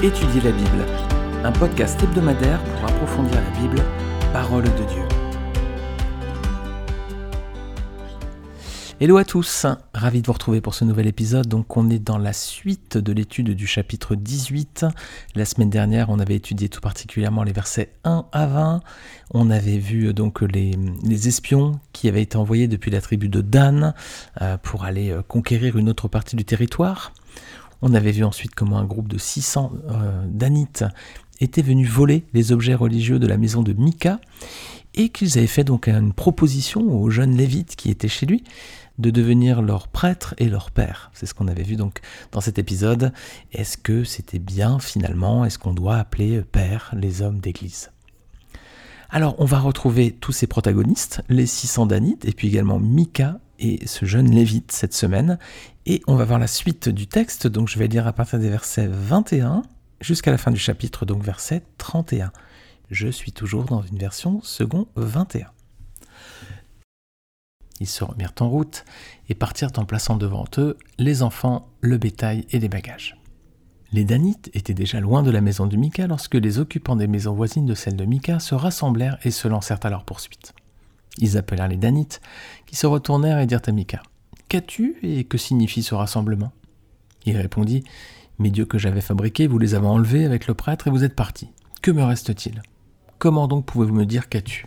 Étudier 0.00 0.40
la 0.42 0.52
Bible, 0.52 0.86
un 1.42 1.50
podcast 1.50 2.00
hebdomadaire 2.00 2.62
pour 2.62 2.88
approfondir 2.88 3.34
la 3.34 3.60
Bible, 3.60 3.82
parole 4.32 4.62
de 4.62 4.68
Dieu. 4.68 5.02
Hello 9.00 9.16
à 9.16 9.24
tous, 9.24 9.66
ravi 9.92 10.22
de 10.22 10.26
vous 10.28 10.34
retrouver 10.34 10.60
pour 10.60 10.76
ce 10.76 10.84
nouvel 10.84 11.08
épisode. 11.08 11.48
Donc 11.48 11.76
on 11.76 11.90
est 11.90 11.98
dans 11.98 12.16
la 12.16 12.32
suite 12.32 12.96
de 12.96 13.12
l'étude 13.12 13.50
du 13.50 13.66
chapitre 13.66 14.14
18. 14.14 14.86
La 15.34 15.44
semaine 15.44 15.70
dernière, 15.70 16.10
on 16.10 16.20
avait 16.20 16.36
étudié 16.36 16.68
tout 16.68 16.80
particulièrement 16.80 17.42
les 17.42 17.52
versets 17.52 17.90
1 18.04 18.26
à 18.30 18.46
20. 18.46 18.82
On 19.34 19.50
avait 19.50 19.78
vu 19.78 20.14
donc 20.14 20.42
les, 20.42 20.78
espions 21.26 21.80
qui 21.92 22.08
avaient 22.08 22.22
été 22.22 22.36
envoyés 22.36 22.68
depuis 22.68 22.92
la 22.92 23.00
tribu 23.00 23.28
de 23.28 23.40
Dan 23.40 23.94
euh, 24.42 24.58
pour 24.58 24.84
aller 24.84 25.10
euh, 25.10 25.22
conquérir 25.22 25.76
une 25.76 25.88
autre 25.88 26.06
partie 26.06 26.36
du 26.36 26.44
territoire. 26.44 27.12
On 27.82 27.94
avait 27.94 28.12
vu 28.12 28.24
ensuite 28.24 28.54
comment 28.54 28.78
un 28.78 28.84
groupe 28.84 29.08
de 29.08 29.18
600 29.18 29.72
euh, 29.90 30.24
Danites 30.28 30.84
était 31.40 31.62
venu 31.62 31.84
voler 31.84 32.24
les 32.34 32.52
objets 32.52 32.74
religieux 32.74 33.18
de 33.18 33.26
la 33.26 33.36
maison 33.36 33.62
de 33.62 33.72
Mika 33.72 34.20
et 34.94 35.10
qu'ils 35.10 35.38
avaient 35.38 35.46
fait 35.46 35.64
donc 35.64 35.88
une 35.88 36.12
proposition 36.12 36.80
aux 36.80 37.10
jeunes 37.10 37.36
lévites 37.36 37.76
qui 37.76 37.90
étaient 37.90 38.08
chez 38.08 38.26
lui 38.26 38.42
de 38.98 39.10
devenir 39.10 39.62
leur 39.62 39.86
prêtre 39.86 40.34
et 40.38 40.48
leur 40.48 40.72
père. 40.72 41.10
C'est 41.14 41.26
ce 41.26 41.34
qu'on 41.34 41.46
avait 41.46 41.62
vu 41.62 41.76
donc 41.76 42.00
dans 42.32 42.40
cet 42.40 42.58
épisode. 42.58 43.12
Est-ce 43.52 43.76
que 43.76 44.02
c'était 44.02 44.40
bien 44.40 44.80
finalement? 44.80 45.44
Est-ce 45.44 45.58
qu'on 45.58 45.74
doit 45.74 45.96
appeler 45.96 46.42
père 46.42 46.92
les 46.96 47.22
hommes 47.22 47.38
d'église? 47.38 47.90
Alors, 49.10 49.36
on 49.38 49.46
va 49.46 49.58
retrouver 49.58 50.10
tous 50.10 50.32
ces 50.32 50.46
protagonistes, 50.46 51.22
les 51.30 51.46
600 51.46 51.86
Danites, 51.86 52.26
et 52.26 52.32
puis 52.32 52.48
également 52.48 52.78
Mika 52.78 53.38
et 53.58 53.86
ce 53.86 54.04
jeune 54.04 54.30
Lévite 54.30 54.70
cette 54.70 54.92
semaine. 54.92 55.38
Et 55.90 56.02
on 56.06 56.16
va 56.16 56.26
voir 56.26 56.38
la 56.38 56.46
suite 56.46 56.90
du 56.90 57.06
texte, 57.06 57.46
donc 57.46 57.68
je 57.68 57.78
vais 57.78 57.88
lire 57.88 58.06
à 58.06 58.12
partir 58.12 58.38
des 58.38 58.50
versets 58.50 58.88
21 58.88 59.62
jusqu'à 60.02 60.30
la 60.30 60.36
fin 60.36 60.50
du 60.50 60.58
chapitre, 60.58 61.06
donc 61.06 61.22
verset 61.22 61.62
31. 61.78 62.30
Je 62.90 63.08
suis 63.08 63.32
toujours 63.32 63.64
dans 63.64 63.80
une 63.80 63.96
version 63.96 64.42
second 64.42 64.86
21. 64.96 65.46
Ils 67.80 67.86
se 67.86 68.04
remirent 68.04 68.34
en 68.40 68.50
route 68.50 68.84
et 69.30 69.34
partirent 69.34 69.72
en 69.78 69.86
plaçant 69.86 70.16
devant 70.16 70.44
eux 70.58 70.76
les 70.98 71.22
enfants, 71.22 71.70
le 71.80 71.96
bétail 71.96 72.46
et 72.50 72.58
les 72.58 72.68
bagages. 72.68 73.16
Les 73.90 74.04
Danites 74.04 74.50
étaient 74.52 74.74
déjà 74.74 75.00
loin 75.00 75.22
de 75.22 75.30
la 75.30 75.40
maison 75.40 75.66
de 75.66 75.76
Mika 75.78 76.06
lorsque 76.06 76.34
les 76.34 76.58
occupants 76.58 76.96
des 76.96 77.06
maisons 77.06 77.32
voisines 77.32 77.64
de 77.64 77.74
celle 77.74 77.96
de 77.96 78.04
Mika 78.04 78.40
se 78.40 78.54
rassemblèrent 78.54 79.16
et 79.24 79.30
se 79.30 79.48
lancèrent 79.48 79.80
à 79.84 79.88
leur 79.88 80.04
poursuite. 80.04 80.52
Ils 81.16 81.38
appelèrent 81.38 81.68
les 81.68 81.78
Danites, 81.78 82.20
qui 82.66 82.76
se 82.76 82.86
retournèrent 82.86 83.38
et 83.38 83.46
dirent 83.46 83.62
à 83.66 83.72
Mika 83.72 84.02
Qu'as-tu 84.48 84.96
et 85.02 85.24
que 85.24 85.36
signifie 85.36 85.82
ce 85.82 85.94
rassemblement? 85.94 86.52
Il 87.26 87.36
répondit 87.36 87.84
Mes 88.38 88.50
dieux 88.50 88.64
que 88.64 88.78
j'avais 88.78 89.02
fabriqués, 89.02 89.46
vous 89.46 89.58
les 89.58 89.74
avez 89.74 89.86
enlevés 89.86 90.24
avec 90.24 90.46
le 90.46 90.54
prêtre 90.54 90.86
et 90.88 90.90
vous 90.90 91.04
êtes 91.04 91.14
partis. 91.14 91.50
Que 91.82 91.90
me 91.90 92.02
reste-t-il? 92.02 92.62
Comment 93.18 93.46
donc 93.46 93.66
pouvez-vous 93.66 93.94
me 93.94 94.06
dire 94.06 94.30
qu'as-tu? 94.30 94.66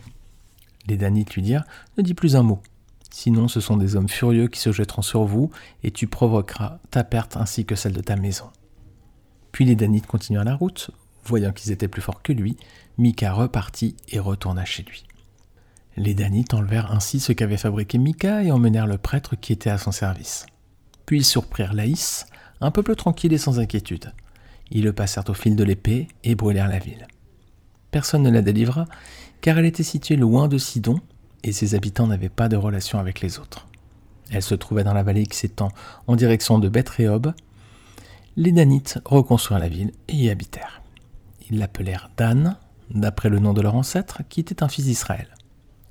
Les 0.88 0.98
Danites 0.98 1.34
lui 1.34 1.42
dirent 1.42 1.64
Ne 1.98 2.04
dis 2.04 2.14
plus 2.14 2.36
un 2.36 2.44
mot. 2.44 2.62
Sinon, 3.10 3.48
ce 3.48 3.60
sont 3.60 3.76
des 3.76 3.96
hommes 3.96 4.08
furieux 4.08 4.48
qui 4.48 4.60
se 4.60 4.72
jetteront 4.72 5.02
sur 5.02 5.24
vous, 5.24 5.50
et 5.84 5.90
tu 5.90 6.06
provoqueras 6.06 6.78
ta 6.92 7.04
perte 7.04 7.36
ainsi 7.36 7.66
que 7.66 7.76
celle 7.76 7.94
de 7.94 8.02
ta 8.02 8.16
maison. 8.16 8.52
Puis 9.52 9.66
les 9.66 9.76
Danites 9.76 10.08
continuèrent 10.08 10.44
la 10.44 10.56
route. 10.56 10.92
Voyant 11.26 11.52
qu'ils 11.52 11.72
étaient 11.72 11.88
plus 11.88 12.02
forts 12.02 12.22
que 12.22 12.34
lui, 12.34 12.56
Mika 12.98 13.34
repartit 13.34 13.96
et 14.10 14.20
retourna 14.20 14.64
chez 14.64 14.84
lui. 14.84 15.04
Les 15.98 16.14
Danites 16.14 16.54
enlevèrent 16.54 16.92
ainsi 16.92 17.20
ce 17.20 17.34
qu'avait 17.34 17.58
fabriqué 17.58 17.98
Mika 17.98 18.44
et 18.44 18.52
emmenèrent 18.52 18.88
le 18.88 18.98
prêtre 18.98 19.36
qui 19.36 19.52
était 19.52 19.70
à 19.70 19.78
son 19.78 19.92
service. 19.92 20.46
Puis 21.06 21.18
ils 21.18 21.26
surprirent 21.26 21.74
Laïs, 21.74 22.26
un 22.62 22.72
peuple 22.72 22.96
tranquille 22.96 23.34
et 23.34 23.38
sans 23.38 23.60
inquiétude. 23.60 24.14
Ils 24.70 24.84
le 24.84 24.94
passèrent 24.94 25.30
au 25.30 25.34
fil 25.34 25.56
de 25.56 25.64
l'épée 25.64 26.08
et 26.24 26.36
brûlèrent 26.36 26.70
la 26.70 26.80
ville. 26.80 27.08
Personne 27.92 28.24
ne 28.24 28.30
la 28.30 28.42
délivra, 28.42 28.86
car 29.42 29.58
elle 29.58 29.66
était 29.66 29.84
située 29.84 30.16
loin 30.16 30.48
de 30.48 30.58
Sidon, 30.58 31.02
et 31.44 31.52
ses 31.52 31.76
habitants 31.76 32.08
n'avaient 32.08 32.30
pas 32.30 32.48
de 32.48 32.56
relation 32.56 33.00
avec 33.00 33.20
les 33.20 33.40
autres. 33.40 33.68
Elle 34.32 34.44
se 34.44 34.56
trouvait 34.56 34.86
dans 34.86 34.94
la 34.94 35.04
vallée 35.04 35.26
qui 35.26 35.38
s'étend 35.38 35.70
en 36.08 36.16
direction 36.16 36.58
de 36.58 36.70
Bethréob. 36.70 37.34
Les 38.38 38.54
Danites 38.54 39.00
reconstruirent 39.04 39.60
la 39.60 39.68
ville 39.68 39.92
et 40.08 40.16
y 40.16 40.30
habitèrent. 40.30 40.82
Ils 41.50 41.60
l'appelèrent 41.60 42.10
Dan, 42.16 42.56
d'après 42.90 43.28
le 43.28 43.40
nom 43.40 43.52
de 43.52 43.62
leur 43.62 43.76
ancêtre, 43.76 44.22
qui 44.30 44.40
était 44.40 44.64
un 44.64 44.70
fils 44.70 44.86
d'Israël. 44.86 45.28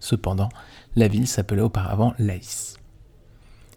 Cependant, 0.01 0.49
la 0.97 1.09
ville 1.09 1.29
s'appelait 1.29 1.61
auparavant 1.61 2.15
Laïs. 2.19 2.77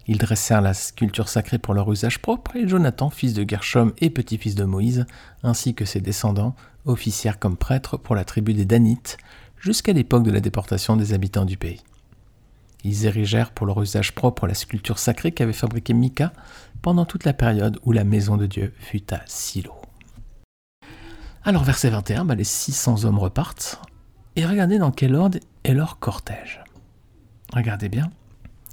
Ils 0.08 0.18
dressèrent 0.18 0.62
la 0.62 0.74
sculpture 0.74 1.30
sacrée 1.30 1.60
pour 1.60 1.74
leur 1.74 1.92
usage 1.92 2.20
propre, 2.20 2.56
et 2.56 2.68
Jonathan, 2.68 3.10
fils 3.10 3.34
de 3.34 3.48
Gershom 3.48 3.94
et 4.00 4.10
petit-fils 4.10 4.56
de 4.56 4.66
Moïse, 4.66 5.06
ainsi 5.44 5.76
que 5.76 5.86
ses 5.86 6.02
descendants, 6.02 6.56
officièrent 6.86 7.40
comme 7.40 7.56
prêtres 7.56 7.98
pour 7.98 8.16
la 8.16 8.26
tribu 8.26 8.54
des 8.54 8.66
Danites, 8.66 9.18
jusqu'à 9.60 9.94
l'époque 9.94 10.24
de 10.24 10.32
la 10.32 10.42
déportation 10.42 10.98
des 10.98 11.14
habitants 11.14 11.46
du 11.46 11.56
pays. 11.56 11.82
Ils 12.84 13.06
érigèrent 13.06 13.52
pour 13.52 13.66
leur 13.66 13.82
usage 13.82 14.14
propre 14.14 14.46
la 14.46 14.56
sculpture 14.56 15.00
sacrée 15.00 15.32
qu'avait 15.32 15.54
fabriquée 15.54 15.94
Mika 15.94 16.34
pendant 16.82 17.06
toute 17.06 17.24
la 17.24 17.32
période 17.32 17.80
où 17.84 17.94
la 17.94 18.04
maison 18.04 18.36
de 18.36 18.46
Dieu 18.46 18.74
fut 18.78 19.14
à 19.14 19.22
Silo. 19.26 19.74
Alors 21.46 21.64
verset 21.64 21.90
21, 21.90 22.26
bah, 22.26 22.36
les 22.36 22.44
600 22.44 23.06
hommes 23.06 23.20
repartent, 23.20 23.80
et 24.36 24.46
regardez 24.46 24.80
dans 24.80 24.92
quel 24.92 25.16
ordre 25.16 25.40
est 25.64 25.74
leur 25.74 26.00
cortège. 26.00 26.64
Regardez 27.54 27.90
bien, 27.90 28.10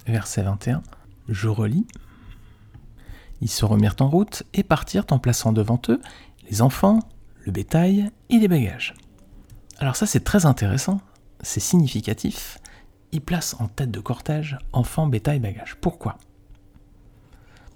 verset 0.07 0.43
21, 0.43 0.81
je 1.29 1.47
relis. 1.47 1.85
Ils 3.41 3.49
se 3.49 3.65
remirent 3.65 3.95
en 3.99 4.09
route 4.09 4.43
et 4.53 4.63
partirent 4.63 5.05
en 5.11 5.19
plaçant 5.19 5.51
devant 5.51 5.81
eux 5.89 6.01
les 6.49 6.61
enfants, 6.61 6.99
le 7.45 7.51
bétail 7.51 8.11
et 8.29 8.39
les 8.39 8.47
bagages. 8.47 8.93
Alors 9.79 9.95
ça 9.95 10.05
c'est 10.05 10.23
très 10.23 10.45
intéressant, 10.45 11.01
c'est 11.41 11.59
significatif. 11.59 12.59
Ils 13.11 13.21
placent 13.21 13.55
en 13.59 13.67
tête 13.67 13.91
de 13.91 13.99
cortège 13.99 14.57
enfants, 14.73 15.07
bétail, 15.07 15.39
bagages. 15.39 15.75
Pourquoi? 15.81 16.17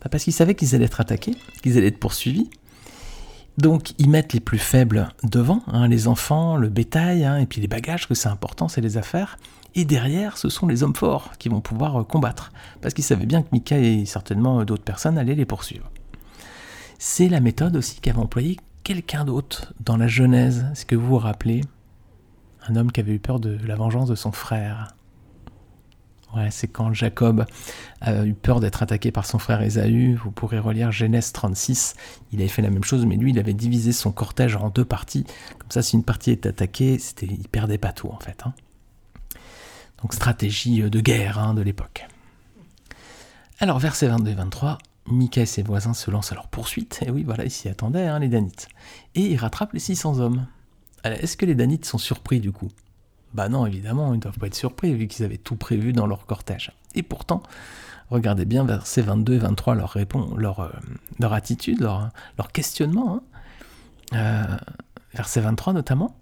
Bah, 0.02 0.10
Parce 0.10 0.24
qu'ils 0.24 0.34
savaient 0.34 0.56
qu'ils 0.56 0.76
allaient 0.76 0.86
être 0.86 1.02
attaqués, 1.02 1.36
qu'ils 1.62 1.78
allaient 1.78 1.88
être 1.88 2.00
poursuivis, 2.00 2.50
donc 3.58 3.94
ils 3.98 4.10
mettent 4.10 4.34
les 4.34 4.40
plus 4.40 4.58
faibles 4.58 5.10
devant, 5.24 5.64
hein, 5.68 5.88
les 5.88 6.08
enfants, 6.08 6.58
le 6.58 6.70
bétail, 6.70 7.24
hein, 7.24 7.38
et 7.38 7.46
puis 7.46 7.62
les 7.62 7.68
bagages, 7.68 8.08
que 8.08 8.14
c'est 8.14 8.30
important, 8.30 8.68
c'est 8.68 8.82
les 8.82 8.98
affaires. 8.98 9.38
Et 9.76 9.86
derrière, 9.86 10.38
ce 10.38 10.50
sont 10.50 10.68
les 10.68 10.84
hommes 10.84 10.96
forts 10.96 11.32
qui 11.38 11.50
vont 11.50 11.62
pouvoir 11.62 12.02
euh, 12.02 12.04
combattre, 12.04 12.52
parce 12.82 12.94
qu'ils 12.94 13.04
savaient 13.04 13.26
bien 13.26 13.42
que 13.42 13.50
Mika 13.52 13.78
et 13.78 14.06
certainement 14.06 14.60
euh, 14.60 14.66
d'autres 14.66 14.84
personnes 14.84 15.18
allaient 15.18 15.36
les 15.36 15.46
poursuivre. 15.46 15.90
C'est 16.98 17.30
la 17.30 17.40
méthode 17.40 17.76
aussi 17.76 18.00
qu'avait 18.00 18.20
employée 18.20 18.58
quelqu'un 18.84 19.26
d'autre 19.26 19.74
dans 19.80 19.98
la 19.98 20.08
Genèse. 20.08 20.66
Est-ce 20.72 20.86
que 20.86 20.96
vous 20.96 21.08
vous 21.08 21.18
rappelez? 21.18 21.62
Un 22.68 22.76
homme 22.76 22.92
qui 22.92 23.00
avait 23.00 23.14
eu 23.14 23.20
peur 23.20 23.40
de 23.40 23.58
la 23.66 23.76
vengeance 23.76 24.08
de 24.08 24.16
son 24.16 24.32
frère 24.32 24.96
c'est 26.50 26.68
quand 26.68 26.94
Jacob 26.94 27.46
a 28.02 28.26
eu 28.26 28.34
peur 28.34 28.60
d'être 28.60 28.84
attaqué 28.84 29.12
par 29.12 29.26
son 29.26 29.40
frère 29.40 29.62
Ésaü. 29.62 30.16
Vous 30.16 30.32
pourrez 30.32 30.60
relire 30.60 30.92
Genèse 30.92 31.32
36. 31.32 31.96
Il 32.32 32.40
avait 32.40 32.50
fait 32.50 32.62
la 32.62 32.70
même 32.70 32.84
chose, 32.84 33.06
mais 33.06 33.16
lui, 33.16 33.32
il 33.32 33.40
avait 33.40 33.54
divisé 33.54 33.92
son 33.92 34.12
cortège 34.12 34.56
en 34.56 34.70
deux 34.70 34.86
parties. 34.86 35.26
Comme 35.58 35.72
ça, 35.72 35.82
si 35.82 35.96
une 35.96 36.04
partie 36.04 36.32
est 36.32 36.46
attaquée, 36.46 37.00
c'était, 37.00 37.28
il 37.28 37.48
perdait 37.48 37.78
pas 37.78 37.94
tout, 37.94 38.10
en 38.10 38.20
fait. 38.20 38.44
Hein. 38.46 38.54
Donc, 40.02 40.14
stratégie 40.14 40.82
de 40.82 41.00
guerre 41.00 41.40
hein, 41.40 41.54
de 41.54 41.62
l'époque. 41.62 42.06
Alors, 43.60 43.80
verset 43.80 44.08
22 44.08 44.32
et 44.32 44.36
23. 44.36 44.78
Mika 45.08 45.42
et 45.42 45.46
ses 45.46 45.64
voisins 45.64 45.94
se 45.94 46.10
lancent 46.10 46.32
à 46.32 46.36
leur 46.36 46.48
poursuite. 46.48 47.00
Et 47.06 47.12
oui, 47.12 47.24
voilà, 47.24 47.46
ils 47.46 47.52
s'y 47.52 47.70
attendaient, 47.70 48.08
hein, 48.08 48.20
les 48.20 48.28
Danites. 48.28 48.68
Et 49.14 49.22
ils 49.22 49.38
rattrapent 49.38 49.74
les 49.74 49.80
600 49.80 50.20
hommes. 50.20 50.48
est-ce 51.04 51.38
que 51.38 51.46
les 51.46 51.56
Danites 51.56 51.86
sont 51.86 51.98
surpris 51.98 52.40
du 52.40 52.52
coup? 52.52 52.70
Bah 53.36 53.50
non, 53.50 53.66
évidemment, 53.66 54.14
ils 54.14 54.18
ne 54.18 54.22
doivent 54.22 54.40
pas 54.40 54.48
être 54.48 54.56
surpris 54.56 54.94
vu 54.94 55.08
qu'ils 55.08 55.26
avaient 55.26 55.38
tout 55.38 55.58
prévu 55.58 55.92
dans 55.92 56.08
leur 56.08 56.26
cortège. 56.26 56.72
Et 56.96 57.04
pourtant, 57.04 57.44
regardez 58.10 58.46
bien 58.46 58.64
versets 58.64 59.02
22 59.02 59.34
et 59.34 59.38
23 59.40 59.76
leur, 59.76 59.98
leur, 60.38 60.60
euh, 60.62 60.70
leur 61.20 61.34
attitude, 61.34 61.82
leur, 61.82 62.12
leur 62.38 62.54
questionnement. 62.54 63.16
Hein. 63.16 63.22
Euh, 64.14 64.58
verset 65.14 65.42
23 65.42 65.74
notamment, 65.74 66.16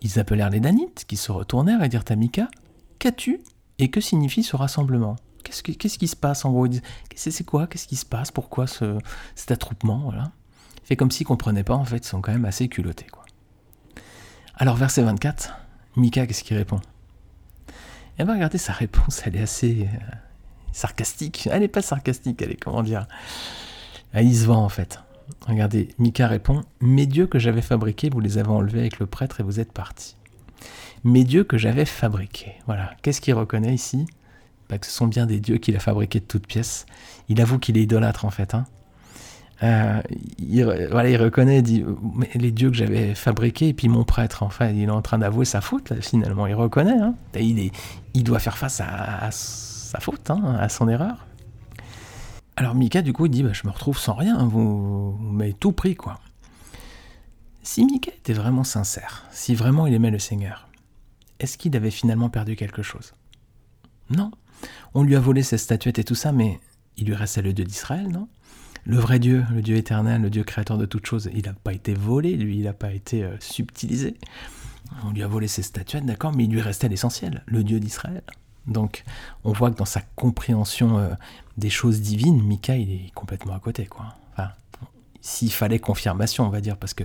ils 0.00 0.20
appelèrent 0.20 0.50
les 0.50 0.60
Danites 0.60 1.04
qui 1.08 1.16
se 1.16 1.32
retournèrent 1.32 1.82
et 1.82 1.88
dirent 1.88 2.04
à 2.08 2.14
Mika 2.14 2.46
Qu'as-tu 3.00 3.40
et 3.80 3.90
que 3.90 4.00
signifie 4.00 4.44
ce 4.44 4.54
rassemblement? 4.54 5.16
Qu'est-ce 5.42 5.62
qu'est-ce 5.62 5.98
qui 5.98 6.06
se 6.06 6.14
passe 6.14 6.44
en 6.44 6.52
gros? 6.52 6.68
C'est 7.16 7.44
quoi? 7.44 7.66
Qu'est-ce 7.66 7.88
qui 7.88 7.96
se 7.96 8.06
passe? 8.06 8.30
Pourquoi 8.30 8.68
ce, 8.68 8.96
cet 9.34 9.50
attroupement? 9.50 9.98
Voilà. 10.04 10.30
Fait 10.84 10.94
comme 10.94 11.10
s'ils 11.10 11.24
ne 11.24 11.28
comprenaient 11.28 11.64
pas, 11.64 11.74
en 11.74 11.84
fait, 11.84 11.98
ils 11.98 12.08
sont 12.08 12.20
quand 12.20 12.32
même 12.32 12.44
assez 12.44 12.68
culottés. 12.68 13.06
Quoi. 13.10 13.24
Alors, 14.56 14.76
verset 14.76 15.02
24 15.02 15.52
Mika, 15.96 16.26
qu'est-ce 16.26 16.42
qu'il 16.44 16.56
répond? 16.56 16.80
Eh 18.18 18.24
bien, 18.24 18.34
regardez, 18.34 18.58
sa 18.58 18.72
réponse, 18.72 19.22
elle 19.24 19.36
est 19.36 19.42
assez 19.42 19.88
euh, 19.92 20.16
sarcastique. 20.72 21.48
Elle 21.50 21.60
n'est 21.60 21.68
pas 21.68 21.82
sarcastique, 21.82 22.40
elle 22.42 22.52
est, 22.52 22.56
comment 22.56 22.82
dire 22.82 23.06
Elle 24.12 24.32
se 24.34 24.44
vend, 24.44 24.64
en 24.64 24.68
fait. 24.68 25.00
Regardez, 25.46 25.88
Mika 25.98 26.26
répond 26.28 26.62
Mes 26.80 27.06
dieux 27.06 27.26
que 27.26 27.38
j'avais 27.38 27.62
fabriqués, 27.62 28.10
vous 28.10 28.20
les 28.20 28.38
avez 28.38 28.50
enlevés 28.50 28.80
avec 28.80 28.98
le 28.98 29.06
prêtre 29.06 29.40
et 29.40 29.42
vous 29.42 29.60
êtes 29.60 29.72
partis. 29.72 30.16
Mes 31.02 31.24
dieux 31.24 31.44
que 31.44 31.58
j'avais 31.58 31.84
fabriqués. 31.84 32.54
Voilà. 32.66 32.94
Qu'est-ce 33.02 33.20
qu'il 33.20 33.34
reconnaît 33.34 33.74
ici? 33.74 34.06
Bah, 34.68 34.78
Que 34.78 34.86
ce 34.86 34.92
sont 34.92 35.06
bien 35.06 35.26
des 35.26 35.40
dieux 35.40 35.58
qu'il 35.58 35.76
a 35.76 35.80
fabriqués 35.80 36.20
de 36.20 36.24
toutes 36.24 36.46
pièces. 36.46 36.86
Il 37.28 37.40
avoue 37.40 37.58
qu'il 37.58 37.76
est 37.76 37.82
idolâtre, 37.82 38.24
en 38.24 38.30
fait. 38.30 38.54
Hein. 38.54 38.64
Euh, 39.62 40.02
il, 40.38 40.64
reconnaît, 40.64 41.58
il 41.58 41.62
dit 41.62 41.84
mais 42.14 42.28
les 42.34 42.50
dieux 42.50 42.70
que 42.70 42.76
j'avais 42.76 43.14
fabriqués, 43.14 43.68
et 43.68 43.74
puis 43.74 43.88
mon 43.88 44.04
prêtre, 44.04 44.42
enfin, 44.42 44.68
il 44.68 44.82
est 44.82 44.90
en 44.90 45.02
train 45.02 45.18
d'avouer 45.18 45.44
sa 45.44 45.60
faute, 45.60 45.92
finalement, 46.00 46.46
il 46.46 46.54
reconnaît. 46.54 46.98
Hein. 46.98 47.14
il 47.34 48.24
doit 48.24 48.40
faire 48.40 48.58
face 48.58 48.80
à, 48.80 49.30
sa 49.30 50.00
faute, 50.00 50.30
hein, 50.30 50.56
à 50.58 50.68
son 50.68 50.88
erreur. 50.88 51.26
Alors 52.56 52.74
Mika, 52.74 53.02
du 53.02 53.12
coup, 53.12 53.26
il 53.26 53.30
dit 53.30 53.42
bah, 53.42 53.52
Je 53.52 53.66
me 53.66 53.72
retrouve 53.72 53.98
sans 53.98 54.14
rien, 54.14 54.44
vous, 54.44 55.12
vous 55.12 55.32
m'avez 55.32 55.54
tout 55.54 55.72
pris, 55.72 55.94
quoi. 55.94 56.20
Si 57.62 57.84
Mika 57.84 58.10
était 58.10 58.34
vraiment 58.34 58.64
sincère, 58.64 59.24
si 59.30 59.54
vraiment 59.54 59.86
il 59.86 59.94
aimait 59.94 60.10
le 60.10 60.18
Seigneur, 60.18 60.68
est-ce 61.38 61.56
qu'il 61.56 61.74
avait 61.76 61.90
finalement 61.90 62.28
perdu 62.28 62.56
quelque 62.56 62.82
chose? 62.82 63.14
Non. 64.10 64.30
On 64.92 65.02
lui 65.02 65.16
a 65.16 65.20
volé 65.20 65.42
ses 65.42 65.58
statuettes 65.58 65.98
et 65.98 66.04
tout 66.04 66.14
ça, 66.14 66.32
mais 66.32 66.60
il 66.96 67.06
lui 67.06 67.14
restait 67.14 67.42
le 67.42 67.52
Dieu 67.52 67.64
d'Israël, 67.64 68.08
non? 68.08 68.28
Le 68.86 68.98
vrai 68.98 69.18
Dieu, 69.18 69.44
le 69.50 69.62
Dieu 69.62 69.76
éternel, 69.76 70.20
le 70.20 70.28
Dieu 70.28 70.44
créateur 70.44 70.76
de 70.76 70.84
toutes 70.84 71.06
choses, 71.06 71.30
il 71.34 71.46
n'a 71.46 71.54
pas 71.54 71.72
été 71.72 71.94
volé, 71.94 72.36
lui, 72.36 72.58
il 72.58 72.64
n'a 72.64 72.74
pas 72.74 72.92
été 72.92 73.24
euh, 73.24 73.34
subtilisé. 73.40 74.16
On 75.04 75.10
lui 75.10 75.22
a 75.22 75.26
volé 75.26 75.48
ses 75.48 75.62
statuettes, 75.62 76.04
d'accord, 76.04 76.32
mais 76.34 76.44
il 76.44 76.50
lui 76.50 76.60
restait 76.60 76.88
l'essentiel, 76.88 77.42
le 77.46 77.64
Dieu 77.64 77.80
d'Israël. 77.80 78.22
Donc, 78.66 79.04
on 79.42 79.52
voit 79.52 79.70
que 79.70 79.76
dans 79.76 79.86
sa 79.86 80.02
compréhension 80.16 80.98
euh, 80.98 81.14
des 81.56 81.70
choses 81.70 82.02
divines, 82.02 82.42
Mika, 82.42 82.76
il 82.76 82.90
est 82.90 83.10
complètement 83.14 83.54
à 83.54 83.58
côté, 83.58 83.86
quoi. 83.86 84.16
Enfin, 84.32 84.50
s'il 85.22 85.52
fallait 85.52 85.78
confirmation, 85.78 86.46
on 86.46 86.50
va 86.50 86.60
dire, 86.60 86.76
parce 86.76 86.92
que 86.92 87.04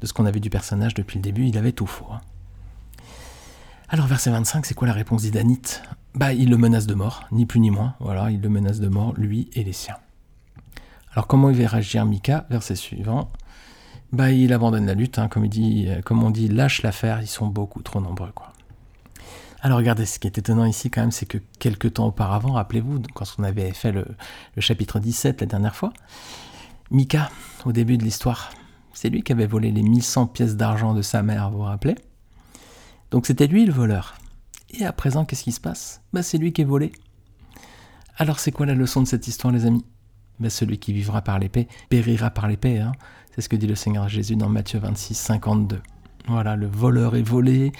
de 0.00 0.06
ce 0.06 0.14
qu'on 0.14 0.24
avait 0.24 0.40
du 0.40 0.48
personnage 0.48 0.94
depuis 0.94 1.18
le 1.18 1.22
début, 1.22 1.46
il 1.46 1.58
avait 1.58 1.72
tout 1.72 1.86
faux. 1.86 2.08
Hein. 2.10 2.20
Alors, 3.90 4.06
verset 4.06 4.30
25, 4.30 4.64
c'est 4.64 4.74
quoi 4.74 4.88
la 4.88 4.94
réponse 4.94 5.22
d'Idanite? 5.22 5.82
Bah, 6.14 6.32
il 6.32 6.48
le 6.48 6.56
menace 6.56 6.86
de 6.86 6.94
mort, 6.94 7.24
ni 7.32 7.44
plus 7.44 7.60
ni 7.60 7.70
moins. 7.70 7.94
Voilà, 8.00 8.30
il 8.30 8.40
le 8.40 8.48
menace 8.48 8.80
de 8.80 8.88
mort, 8.88 9.12
lui 9.14 9.50
et 9.52 9.62
les 9.62 9.74
siens. 9.74 9.96
Alors, 11.18 11.26
comment 11.26 11.50
il 11.50 11.60
va 11.60 11.66
réagir 11.66 12.06
Mika 12.06 12.46
Verset 12.48 12.76
suivant. 12.76 13.28
Bah, 14.12 14.30
il 14.30 14.52
abandonne 14.52 14.86
la 14.86 14.94
lutte, 14.94 15.18
hein, 15.18 15.28
euh, 15.36 16.00
comme 16.02 16.22
on 16.22 16.30
dit, 16.30 16.46
lâche 16.46 16.82
l'affaire, 16.82 17.20
ils 17.20 17.26
sont 17.26 17.48
beaucoup 17.48 17.82
trop 17.82 18.00
nombreux. 18.00 18.30
Alors 19.60 19.78
regardez, 19.78 20.06
ce 20.06 20.20
qui 20.20 20.28
est 20.28 20.38
étonnant 20.38 20.64
ici 20.64 20.90
quand 20.90 21.00
même, 21.00 21.10
c'est 21.10 21.26
que 21.26 21.38
quelques 21.58 21.94
temps 21.94 22.06
auparavant, 22.06 22.52
rappelez-vous, 22.52 23.02
quand 23.14 23.24
on 23.36 23.42
avait 23.42 23.72
fait 23.72 23.90
le, 23.90 24.06
chapitre 24.58 25.00
17 25.00 25.40
la 25.40 25.48
dernière 25.48 25.74
fois, 25.74 25.92
Mika, 26.92 27.32
au 27.64 27.72
début 27.72 27.98
de 27.98 28.04
l'histoire, 28.04 28.52
c'est 28.92 29.08
lui 29.08 29.24
qui 29.24 29.32
avait 29.32 29.48
volé 29.48 29.72
les 29.72 29.82
1100 29.82 30.28
pièces 30.28 30.54
d'argent 30.54 30.94
de 30.94 31.02
sa 31.02 31.24
mère, 31.24 31.50
vous 31.50 31.58
vous 31.58 31.64
rappelez? 31.64 31.96
Donc 33.10 33.26
c'était 33.26 33.48
lui 33.48 33.66
le 33.66 33.72
voleur. 33.72 34.14
Et 34.70 34.86
à 34.86 34.92
présent, 34.92 35.24
qu'est-ce 35.24 35.42
qui 35.42 35.50
se 35.50 35.60
passe? 35.60 36.00
Bah, 36.12 36.22
C'est 36.22 36.38
lui 36.38 36.52
qui 36.52 36.62
est 36.62 36.64
volé. 36.64 36.92
Alors 38.18 38.38
c'est 38.38 38.52
quoi 38.52 38.66
la 38.66 38.74
leçon 38.76 39.02
de 39.02 39.08
cette 39.08 39.26
histoire, 39.26 39.52
les 39.52 39.66
amis? 39.66 39.84
Celui 40.48 40.78
qui 40.78 40.92
vivra 40.92 41.22
par 41.22 41.38
l'épée 41.38 41.68
périra 41.88 42.30
par 42.30 42.48
l'épée. 42.48 42.78
Hein 42.78 42.92
c'est 43.38 43.42
ce 43.42 43.48
que 43.48 43.54
dit 43.54 43.68
le 43.68 43.76
Seigneur 43.76 44.08
Jésus 44.08 44.34
dans 44.34 44.48
Matthieu 44.48 44.80
26, 44.80 45.14
52. 45.14 45.80
Voilà, 46.26 46.56
le 46.56 46.66
voleur 46.66 47.14
est 47.14 47.22
volé, 47.22 47.70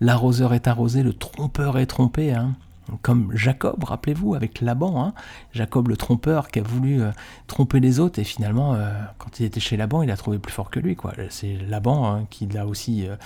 l'arroseur 0.00 0.54
est 0.54 0.68
arrosé, 0.68 1.02
le 1.02 1.12
trompeur 1.12 1.76
est 1.76 1.86
trompé. 1.86 2.32
Hein. 2.32 2.54
Comme 3.02 3.32
Jacob, 3.34 3.82
rappelez-vous, 3.82 4.36
avec 4.36 4.60
Laban, 4.60 5.04
hein. 5.04 5.14
Jacob 5.52 5.88
le 5.88 5.96
trompeur 5.96 6.46
qui 6.48 6.60
a 6.60 6.62
voulu 6.62 7.02
euh, 7.02 7.10
tromper 7.48 7.80
les 7.80 7.98
autres 7.98 8.20
et 8.20 8.24
finalement, 8.24 8.74
euh, 8.74 8.92
quand 9.18 9.40
il 9.40 9.46
était 9.46 9.58
chez 9.58 9.76
Laban, 9.76 10.04
il 10.04 10.10
a 10.12 10.16
trouvé 10.16 10.38
plus 10.38 10.52
fort 10.52 10.70
que 10.70 10.78
lui. 10.78 10.94
Quoi. 10.94 11.14
C'est 11.30 11.56
Laban 11.68 12.24
qui 12.30 12.46
l'a 12.46 12.64
aussi 12.64 13.08
euh, 13.08 13.16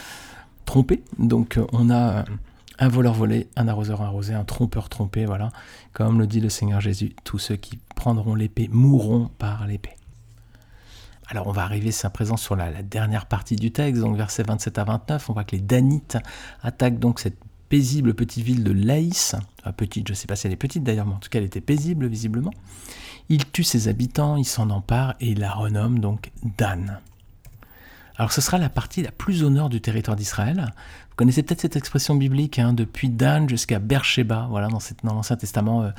trompé. 0.65 1.05
Donc 1.19 1.61
on 1.73 1.91
a 1.91 2.25
un 2.79 2.89
voleur 2.89 3.13
volé, 3.13 3.49
un 3.55 3.69
arroseur 3.69 4.01
arrosé, 4.01 4.33
un 4.33 4.45
trompeur 4.45 4.89
trompé, 4.89 5.27
voilà. 5.27 5.51
Comme 5.93 6.19
le 6.19 6.27
dit 6.27 6.41
le 6.41 6.49
Seigneur 6.49 6.81
Jésus, 6.81 7.15
tous 7.23 7.39
ceux 7.39 7.57
qui 7.57 7.79
prendront 8.03 8.35
l'épée 8.35 8.69
mourront 8.73 9.31
par 9.39 9.65
l'épée. 9.65 9.95
Alors 11.29 11.47
on 11.47 11.53
va 11.53 11.63
arriver 11.63 11.91
à 12.03 12.11
présent 12.11 12.37
sur 12.37 12.57
la, 12.57 12.83
dernière 12.83 13.27
partie 13.27 13.55
du 13.55 13.71
texte, 13.71 14.03
donc 14.03 14.17
versets 14.17 14.43
27 14.43 14.77
à 14.79 14.83
29, 14.83 15.31
on 15.31 15.35
voit 15.35 15.45
que 15.45 15.55
les 15.55 15.63
Danites 15.63 16.19
attaquent 16.65 16.99
donc 16.99 17.21
cette 17.21 17.39
paisible 17.69 18.15
petite 18.15 18.45
ville 18.45 18.65
de 18.65 18.73
Laïs, 18.73 19.37
petite, 19.77 20.09
je 20.09 20.15
ne 20.15 20.17
sais 20.17 20.27
pas 20.27 20.35
si 20.35 20.49
elle 20.49 20.53
est 20.53 20.57
petite 20.57 20.83
d'ailleurs, 20.83 21.07
mais 21.07 21.15
en 21.15 21.19
tout 21.19 21.29
cas 21.29 21.39
elle 21.39 21.45
était 21.45 21.61
paisible 21.61 22.09
visiblement. 22.09 22.51
Il 23.29 23.49
tue 23.49 23.63
ses 23.63 23.87
habitants, 23.87 24.37
il 24.37 24.47
s'en 24.47 24.71
empare 24.71 25.15
et 25.21 25.29
il 25.29 25.39
la 25.39 25.53
renomme 25.53 26.01
donc 26.01 26.33
Dan. 26.59 26.99
Alors 28.17 28.33
ce 28.33 28.41
sera 28.41 28.59
la 28.59 28.69
partie 28.69 29.03
la 29.03 29.11
plus 29.11 29.43
au 29.43 29.51
nord 29.51 29.69
du 29.69 29.81
territoire 29.81 30.17
d'Israël. 30.17 30.73
Vous 31.11 31.17
connaissez 31.17 31.43
peut-être 31.43 31.61
cette 31.61 31.77
expression 31.77 32.15
biblique, 32.15 32.59
hein, 32.59 32.73
depuis 32.73 33.09
Dan 33.09 33.49
jusqu'à 33.49 33.79
Beersheba. 33.79 34.47
Voilà, 34.51 34.69
dans, 34.69 35.15
l'Ancien 35.15 35.37
Testament, 35.37 35.83
euh, 35.83 35.91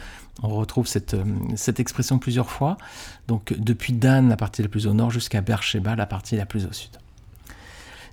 on 0.41 0.49
retrouve 0.49 0.87
cette, 0.87 1.13
euh, 1.13 1.23
cette, 1.55 1.79
expression 1.79 2.19
plusieurs 2.19 2.49
fois. 2.49 2.77
Donc 3.27 3.53
depuis 3.57 3.93
Dan, 3.93 4.29
la 4.29 4.37
partie 4.37 4.61
la 4.61 4.67
plus 4.67 4.87
au 4.87 4.93
nord, 4.93 5.11
jusqu'à 5.11 5.41
Beersheba, 5.41 5.95
la 5.95 6.05
partie 6.05 6.35
la 6.35 6.45
plus 6.45 6.65
au 6.65 6.73
sud. 6.73 6.91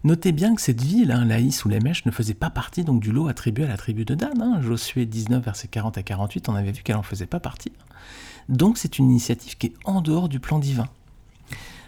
Notez 0.03 0.33
bien 0.33 0.55
que 0.55 0.63
cette 0.63 0.81
ville, 0.81 1.13
hein, 1.13 1.27
Laïs 1.27 1.63
ou 1.65 1.69
Lémèche, 1.69 2.07
ne 2.07 2.11
faisait 2.11 2.35
pas 2.35 2.49
partie 2.49 2.85
donc, 2.85 3.01
du 3.01 3.13
lot 3.13 3.29
attribué 3.29 3.65
à 3.65 3.69
la 3.69 3.77
tribu 3.77 4.07
de 4.07 4.15
Dan. 4.15 4.41
Hein. 4.41 4.63
Josué 4.63 5.05
19, 5.05 5.45
versets 5.45 5.69
40 5.69 5.99
à 5.99 6.03
48, 6.03 6.49
on 6.49 6.55
avait 6.55 6.73
vu 6.73 6.83
qu'elle 6.83 6.97
n'en 6.97 7.03
faisait 7.03 7.27
pas 7.27 7.41
partie. 7.41 7.73
Donc 8.49 8.79
c'est 8.79 8.99
une 8.99 9.11
initiative 9.11 9.59
qui 9.59 9.69
est 9.69 9.75
en 9.85 10.01
dehors 10.01 10.31
du 10.31 10.41
plan 10.41 10.59
divin. 10.59 10.89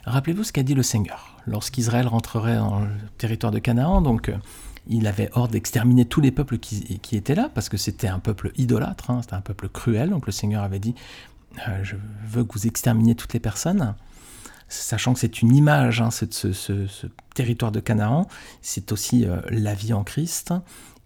Rappelez-vous 0.05 0.44
ce 0.44 0.53
qu'a 0.53 0.62
dit 0.62 0.75
le 0.75 0.82
Seigneur. 0.82 1.31
Lorsqu'Israël 1.47 2.06
rentrerait 2.06 2.56
dans 2.56 2.81
le 2.81 2.91
territoire 3.19 3.53
de 3.53 3.59
Canaan, 3.59 4.00
donc 4.00 4.29
euh, 4.29 4.37
il 4.89 5.06
avait 5.06 5.31
ordre 5.33 5.53
d'exterminer 5.53 6.05
tous 6.05 6.21
les 6.21 6.31
peuples 6.31 6.59
qui, 6.59 7.17
étaient 7.17 7.35
là, 7.35 7.50
parce 7.55 7.69
que 7.69 7.77
c'était 7.77 8.09
un 8.09 8.19
peuple 8.19 8.53
idolâtre, 8.56 9.11
hein, 9.11 9.21
c'était 9.23 9.35
un 9.35 9.41
peuple 9.41 9.69
cruel. 9.69 10.11
Donc 10.11 10.27
le 10.27 10.33
Seigneur 10.33 10.62
avait 10.62 10.79
dit 10.79 10.94
euh, 11.69 11.83
Je 11.83 11.97
veux 12.27 12.44
que 12.44 12.53
vous 12.53 12.67
exterminiez 12.67 13.15
toutes 13.15 13.33
les 13.33 13.41
personnes. 13.41 13.94
Sachant 14.69 15.12
que 15.12 15.21
c'est 15.21 15.43
une 15.43 15.55
image, 15.55 16.00
hein, 16.00 16.11
ce, 16.11 17.06
territoire 17.35 17.73
de 17.73 17.81
Canaan, 17.81 18.27
c'est 18.62 18.91
aussi 18.93 19.27
euh, 19.27 19.41
la 19.50 19.75
vie 19.75 19.93
en 19.93 20.03
Christ. 20.03 20.55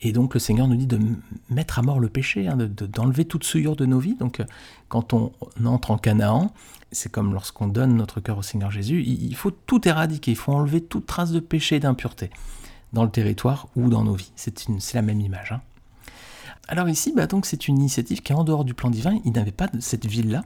Et 0.02 0.12
donc 0.12 0.34
le 0.34 0.40
Seigneur 0.40 0.68
nous 0.68 0.76
dit 0.76 0.86
de 0.86 1.00
mettre 1.48 1.78
à 1.78 1.82
mort 1.82 2.00
le 2.00 2.08
péché, 2.08 2.48
hein, 2.48 2.56
d'enlever 2.56 3.24
toute 3.24 3.44
souillure 3.44 3.76
de 3.76 3.86
nos 3.86 3.98
vies. 3.98 4.14
Donc 4.14 4.42
quand 4.88 5.14
on 5.14 5.32
entre 5.64 5.90
en 5.90 5.98
Canaan, 5.98 6.52
c'est 6.92 7.10
comme 7.10 7.32
lorsqu'on 7.32 7.66
donne 7.66 7.96
notre 7.96 8.20
cœur 8.20 8.38
au 8.38 8.42
Seigneur 8.42 8.70
Jésus, 8.70 9.02
il 9.02 9.34
faut 9.34 9.50
tout 9.50 9.86
éradiquer, 9.88 10.32
il 10.32 10.36
faut 10.36 10.52
enlever 10.52 10.82
toute 10.82 11.06
trace 11.06 11.32
de 11.32 11.40
péché 11.40 11.76
et 11.76 11.80
d'impureté 11.80 12.30
dans 12.92 13.04
le 13.04 13.10
territoire 13.10 13.68
ou 13.74 13.88
dans 13.88 14.04
nos 14.04 14.14
vies. 14.14 14.32
C'est 14.36 14.94
la 14.94 15.02
même 15.02 15.20
image. 15.20 15.52
Hein. 15.52 15.60
Alors 16.68 16.88
ici, 16.88 17.12
bah 17.14 17.26
c'est 17.42 17.68
une 17.68 17.78
initiative 17.78 18.22
qui 18.22 18.32
est 18.32 18.36
en 18.36 18.44
dehors 18.44 18.64
du 18.64 18.74
plan 18.74 18.90
divin, 18.90 19.18
il 19.24 19.32
n'avait 19.32 19.52
pas 19.52 19.68
cette 19.78 20.06
ville-là. 20.06 20.42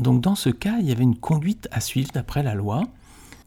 Donc 0.00 0.20
dans 0.20 0.34
ce 0.34 0.50
cas, 0.50 0.76
il 0.80 0.86
y 0.86 0.92
avait 0.92 1.02
une 1.02 1.16
conduite 1.16 1.68
à 1.72 1.80
suivre 1.80 2.10
d'après 2.12 2.42
la 2.42 2.54
loi. 2.54 2.82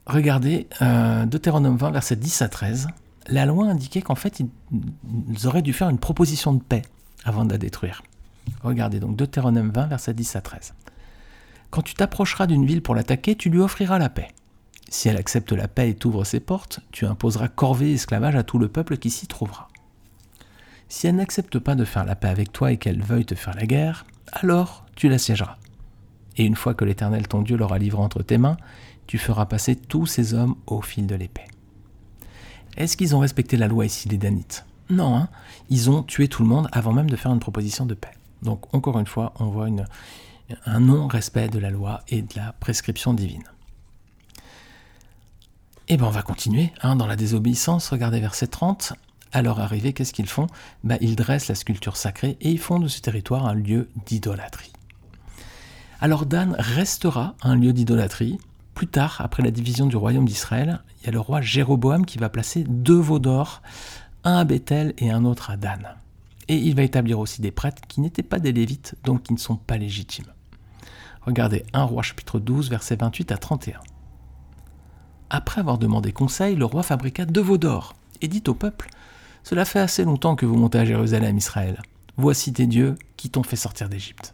Regardez 0.06 0.66
euh, 0.82 1.24
Deutéronome 1.26 1.76
20, 1.76 1.90
verset 1.92 2.16
10 2.16 2.42
à 2.42 2.48
13 2.48 2.88
la 3.30 3.46
loi 3.46 3.66
indiquait 3.66 4.02
qu'en 4.02 4.14
fait, 4.14 4.40
ils 4.40 5.46
auraient 5.46 5.62
dû 5.62 5.72
faire 5.72 5.88
une 5.88 5.98
proposition 5.98 6.52
de 6.52 6.62
paix 6.62 6.82
avant 7.24 7.44
de 7.44 7.52
la 7.52 7.58
détruire. 7.58 8.02
Regardez 8.62 9.00
donc 9.00 9.16
Deutéronome 9.16 9.70
20, 9.70 9.86
versets 9.86 10.14
10 10.14 10.36
à 10.36 10.40
13. 10.40 10.74
Quand 11.70 11.82
tu 11.82 11.94
t'approcheras 11.94 12.46
d'une 12.46 12.66
ville 12.66 12.82
pour 12.82 12.94
l'attaquer, 12.94 13.36
tu 13.36 13.48
lui 13.48 13.60
offriras 13.60 13.98
la 13.98 14.08
paix. 14.08 14.28
Si 14.88 15.08
elle 15.08 15.16
accepte 15.16 15.52
la 15.52 15.68
paix 15.68 15.90
et 15.90 15.94
t'ouvre 15.94 16.24
ses 16.24 16.40
portes, 16.40 16.80
tu 16.90 17.06
imposeras 17.06 17.46
corvée 17.46 17.90
et 17.90 17.94
esclavage 17.94 18.34
à 18.34 18.42
tout 18.42 18.58
le 18.58 18.68
peuple 18.68 18.96
qui 18.96 19.10
s'y 19.10 19.28
trouvera. 19.28 19.68
Si 20.88 21.06
elle 21.06 21.14
n'accepte 21.14 21.60
pas 21.60 21.76
de 21.76 21.84
faire 21.84 22.04
la 22.04 22.16
paix 22.16 22.28
avec 22.28 22.52
toi 22.52 22.72
et 22.72 22.76
qu'elle 22.76 23.00
veuille 23.00 23.24
te 23.24 23.36
faire 23.36 23.54
la 23.54 23.66
guerre, 23.66 24.04
alors 24.32 24.84
tu 24.96 25.08
l'assiégeras. 25.08 25.58
Et 26.36 26.44
une 26.44 26.56
fois 26.56 26.74
que 26.74 26.84
l'Éternel 26.84 27.28
ton 27.28 27.42
Dieu 27.42 27.56
l'aura 27.56 27.78
livré 27.78 28.02
entre 28.02 28.24
tes 28.24 28.38
mains, 28.38 28.56
tu 29.06 29.18
feras 29.18 29.46
passer 29.46 29.76
tous 29.76 30.06
ces 30.06 30.34
hommes 30.34 30.56
au 30.66 30.82
fil 30.82 31.06
de 31.06 31.14
l'épée. 31.14 31.46
Est-ce 32.80 32.96
qu'ils 32.96 33.14
ont 33.14 33.18
respecté 33.18 33.58
la 33.58 33.68
loi 33.68 33.84
ici, 33.84 34.08
les 34.08 34.16
Danites? 34.16 34.64
Non, 34.88 35.14
hein. 35.14 35.28
ils 35.68 35.90
ont 35.90 36.02
tué 36.02 36.28
tout 36.28 36.42
le 36.42 36.48
monde 36.48 36.66
avant 36.72 36.94
même 36.94 37.10
de 37.10 37.16
faire 37.16 37.30
une 37.30 37.38
proposition 37.38 37.84
de 37.84 37.92
paix. 37.92 38.12
Donc 38.40 38.74
encore 38.74 38.98
une 38.98 39.06
fois, 39.06 39.34
on 39.38 39.50
voit 39.50 39.68
un 40.64 40.80
non-respect 40.80 41.48
de 41.48 41.58
la 41.58 41.68
loi 41.68 42.00
et 42.08 42.22
de 42.22 42.34
la 42.36 42.54
prescription 42.54 43.12
divine. 43.12 43.44
Et 45.88 45.94
eh 45.94 45.96
bien 45.98 46.06
on 46.06 46.10
va 46.10 46.22
continuer 46.22 46.72
hein, 46.80 46.96
dans 46.96 47.06
la 47.06 47.16
désobéissance, 47.16 47.90
regardez 47.90 48.18
verset 48.18 48.46
30. 48.46 48.94
À 49.32 49.42
leur 49.42 49.60
arrivée, 49.60 49.92
qu'est-ce 49.92 50.14
qu'ils 50.14 50.26
font? 50.26 50.46
Bah, 50.82 50.96
Ils 51.02 51.16
dressent 51.16 51.48
la 51.48 51.56
sculpture 51.56 51.98
sacrée 51.98 52.38
et 52.40 52.50
ils 52.50 52.58
font 52.58 52.78
de 52.78 52.88
ce 52.88 53.02
territoire 53.02 53.44
un 53.44 53.54
lieu 53.54 53.90
d'idolâtrie. 54.06 54.72
Alors 56.00 56.24
Dan 56.24 56.56
restera 56.58 57.34
un 57.42 57.56
lieu 57.56 57.74
d'idolâtrie, 57.74 58.38
plus 58.80 58.86
tard, 58.86 59.16
après 59.18 59.42
la 59.42 59.50
division 59.50 59.84
du 59.84 59.96
royaume 59.98 60.24
d'Israël, 60.24 60.80
il 60.98 61.04
y 61.04 61.08
a 61.10 61.12
le 61.12 61.20
roi 61.20 61.42
Jéroboam 61.42 62.06
qui 62.06 62.16
va 62.16 62.30
placer 62.30 62.64
deux 62.66 62.98
veaux 62.98 63.18
d'or, 63.18 63.60
un 64.24 64.38
à 64.38 64.44
Bethel 64.44 64.94
et 64.96 65.10
un 65.10 65.26
autre 65.26 65.50
à 65.50 65.58
Dan. 65.58 65.96
Et 66.48 66.56
il 66.56 66.74
va 66.74 66.82
établir 66.82 67.18
aussi 67.18 67.42
des 67.42 67.50
prêtres 67.50 67.82
qui 67.88 68.00
n'étaient 68.00 68.22
pas 68.22 68.38
des 68.38 68.52
lévites, 68.52 68.94
donc 69.04 69.24
qui 69.24 69.34
ne 69.34 69.38
sont 69.38 69.56
pas 69.56 69.76
légitimes. 69.76 70.32
Regardez 71.20 71.66
1 71.74 71.82
roi 71.82 72.02
chapitre 72.02 72.40
12, 72.40 72.70
versets 72.70 72.96
28 72.96 73.32
à 73.32 73.36
31. 73.36 73.80
Après 75.28 75.60
avoir 75.60 75.76
demandé 75.76 76.10
conseil, 76.10 76.56
le 76.56 76.64
roi 76.64 76.82
fabriqua 76.82 77.26
deux 77.26 77.42
veaux 77.42 77.58
d'or 77.58 77.92
et 78.22 78.28
dit 78.28 78.44
au 78.46 78.54
peuple 78.54 78.88
Cela 79.42 79.66
fait 79.66 79.80
assez 79.80 80.04
longtemps 80.04 80.36
que 80.36 80.46
vous 80.46 80.56
montez 80.56 80.78
à 80.78 80.86
Jérusalem, 80.86 81.36
Israël. 81.36 81.82
Voici 82.16 82.50
tes 82.54 82.66
dieux 82.66 82.94
qui 83.18 83.28
t'ont 83.28 83.42
fait 83.42 83.56
sortir 83.56 83.90
d'Égypte. 83.90 84.32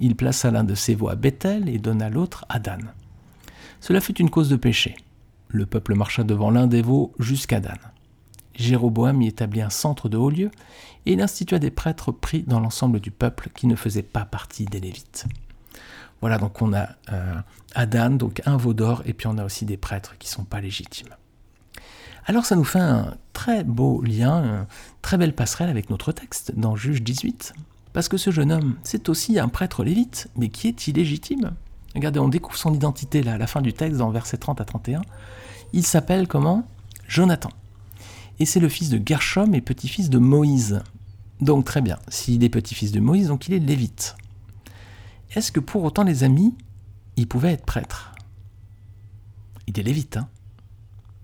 Il 0.00 0.16
plaça 0.16 0.50
l'un 0.50 0.64
de 0.64 0.74
ses 0.74 0.96
veaux 0.96 1.10
à 1.10 1.14
Bethel 1.14 1.68
et 1.68 1.78
donna 1.78 2.10
l'autre 2.10 2.44
à 2.48 2.58
Dan. 2.58 2.92
Cela 3.82 4.00
fut 4.00 4.16
une 4.20 4.30
cause 4.30 4.48
de 4.48 4.54
péché. 4.54 4.94
Le 5.48 5.66
peuple 5.66 5.96
marcha 5.96 6.22
devant 6.22 6.52
l'un 6.52 6.68
des 6.68 6.82
veaux 6.82 7.12
jusqu'à 7.18 7.58
Dan. 7.58 7.78
Jéroboam 8.54 9.20
y 9.22 9.26
établit 9.26 9.60
un 9.60 9.70
centre 9.70 10.08
de 10.08 10.16
haut 10.16 10.30
lieu 10.30 10.52
et 11.04 11.14
il 11.14 11.20
institua 11.20 11.58
des 11.58 11.72
prêtres 11.72 12.12
pris 12.12 12.44
dans 12.44 12.60
l'ensemble 12.60 13.00
du 13.00 13.10
peuple 13.10 13.50
qui 13.56 13.66
ne 13.66 13.74
faisaient 13.74 14.04
pas 14.04 14.24
partie 14.24 14.66
des 14.66 14.78
Lévites. 14.78 15.26
Voilà, 16.20 16.38
donc 16.38 16.62
on 16.62 16.72
a 16.72 16.90
euh, 17.12 17.34
Adan, 17.74 18.10
donc 18.10 18.40
un 18.46 18.56
veau 18.56 18.72
d'or, 18.72 19.02
et 19.04 19.14
puis 19.14 19.26
on 19.26 19.36
a 19.36 19.44
aussi 19.44 19.64
des 19.64 19.76
prêtres 19.76 20.16
qui 20.18 20.28
ne 20.28 20.34
sont 20.34 20.44
pas 20.44 20.60
légitimes. 20.60 21.16
Alors 22.26 22.46
ça 22.46 22.54
nous 22.54 22.62
fait 22.62 22.78
un 22.78 23.16
très 23.32 23.64
beau 23.64 24.00
lien, 24.00 24.44
une 24.44 24.66
très 25.02 25.18
belle 25.18 25.34
passerelle 25.34 25.70
avec 25.70 25.90
notre 25.90 26.12
texte 26.12 26.52
dans 26.56 26.76
Juge 26.76 27.02
18, 27.02 27.52
parce 27.92 28.08
que 28.08 28.16
ce 28.16 28.30
jeune 28.30 28.52
homme, 28.52 28.76
c'est 28.84 29.08
aussi 29.08 29.40
un 29.40 29.48
prêtre 29.48 29.82
lévite, 29.82 30.28
mais 30.36 30.50
qui 30.50 30.68
est 30.68 30.86
illégitime. 30.86 31.56
Regardez, 31.94 32.18
on 32.18 32.28
découvre 32.28 32.56
son 32.56 32.72
identité 32.72 33.22
là 33.22 33.34
à 33.34 33.38
la 33.38 33.46
fin 33.46 33.60
du 33.60 33.72
texte, 33.72 33.98
dans 33.98 34.10
versets 34.10 34.38
30 34.38 34.60
à 34.60 34.64
31. 34.64 35.02
Il 35.72 35.84
s'appelle 35.84 36.26
comment? 36.26 36.66
Jonathan. 37.06 37.50
Et 38.38 38.46
c'est 38.46 38.60
le 38.60 38.68
fils 38.68 38.88
de 38.88 39.00
Gershom 39.04 39.54
et 39.54 39.60
petit-fils 39.60 40.10
de 40.10 40.18
Moïse. 40.18 40.82
Donc 41.40 41.64
très 41.64 41.80
bien, 41.80 41.98
s'il 42.08 42.42
est 42.44 42.48
petit-fils 42.48 42.92
de 42.92 43.00
Moïse, 43.00 43.28
donc 43.28 43.48
il 43.48 43.54
est 43.54 43.58
lévite. 43.58 44.16
Est-ce 45.34 45.52
que 45.52 45.60
pour 45.60 45.84
autant 45.84 46.04
les 46.04 46.24
amis, 46.24 46.54
il 47.16 47.26
pouvait 47.26 47.52
être 47.52 47.66
prêtre? 47.66 48.14
Il 49.66 49.78
est 49.78 49.82
lévite, 49.82 50.16
hein? 50.16 50.28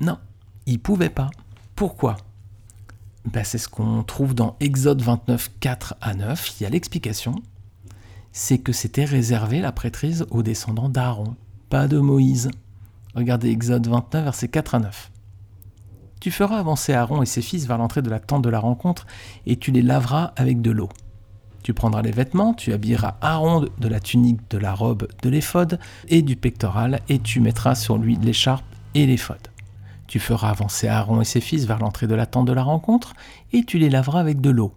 Non, 0.01 0.19
il 0.67 0.79
pouvait 0.79 1.11
pas. 1.11 1.31
Pourquoi? 1.75 2.17
Ben, 3.25 3.45
C'est 3.45 3.59
ce 3.59 3.69
qu'on 3.69 4.03
trouve 4.03 4.35
dans 4.35 4.57
Exode 4.61 5.03
29, 5.03 5.51
4 5.61 5.97
à 6.01 6.15
9. 6.15 6.61
Il 6.61 6.63
y 6.63 6.67
a 6.67 6.71
l'explication. 6.71 7.35
C'est 8.41 8.59
que 8.59 8.73
c'était 8.73 9.05
réservé 9.05 9.61
la 9.61 9.73
prêtrise 9.73 10.25
aux 10.31 10.45
descendants 10.45 10.89
d'Aaron, 10.89 11.35
pas 11.71 11.89
de 11.89 11.99
Moïse. 11.99 12.53
Regardez 13.17 13.51
Exode 13.51 13.89
29, 13.89 14.23
versets 14.23 14.47
4 14.47 14.77
à 14.77 14.79
9. 14.79 15.11
Tu 16.21 16.31
feras 16.31 16.61
avancer 16.61 16.93
Aaron 16.93 17.21
et 17.21 17.27
ses 17.27 17.43
fils 17.43 17.67
vers 17.67 17.79
l'entrée 17.79 18.01
de 18.01 18.09
la 18.09 18.21
tente 18.21 18.43
de 18.43 18.49
la 18.49 18.61
rencontre, 18.61 19.09
et 19.45 19.57
tu 19.57 19.73
les 19.73 19.83
laveras 19.83 20.35
avec 20.37 20.63
de 20.63 20.71
l'eau. 20.71 20.89
Tu 21.65 21.75
prendras 21.75 22.01
les 22.01 22.13
vêtements, 22.13 22.55
tu 22.55 22.73
habilleras 22.73 23.17
Aaron 23.23 23.67
de 23.77 23.89
la 23.89 23.99
tunique, 23.99 24.49
de 24.51 24.59
la 24.59 24.73
robe, 24.73 25.09
de 25.21 25.29
l'éphod 25.29 25.81
et 26.07 26.23
du 26.23 26.37
pectoral, 26.37 27.01
et 27.09 27.19
tu 27.19 27.41
mettras 27.41 27.75
sur 27.75 27.99
lui 27.99 28.15
l'écharpe 28.23 28.65
et 28.95 29.05
l'éphod. 29.05 29.49
Tu 30.07 30.21
feras 30.21 30.51
avancer 30.51 30.87
Aaron 30.87 31.21
et 31.21 31.25
ses 31.25 31.41
fils 31.41 31.65
vers 31.65 31.81
l'entrée 31.81 32.07
de 32.07 32.15
la 32.15 32.27
tente 32.27 32.47
de 32.47 32.53
la 32.53 32.63
rencontre, 32.63 33.15
et 33.53 33.65
tu 33.65 33.81
les 33.81 33.91
laveras 33.91 34.21
avec 34.21 34.41
de 34.41 34.51
l'eau. 34.51 34.75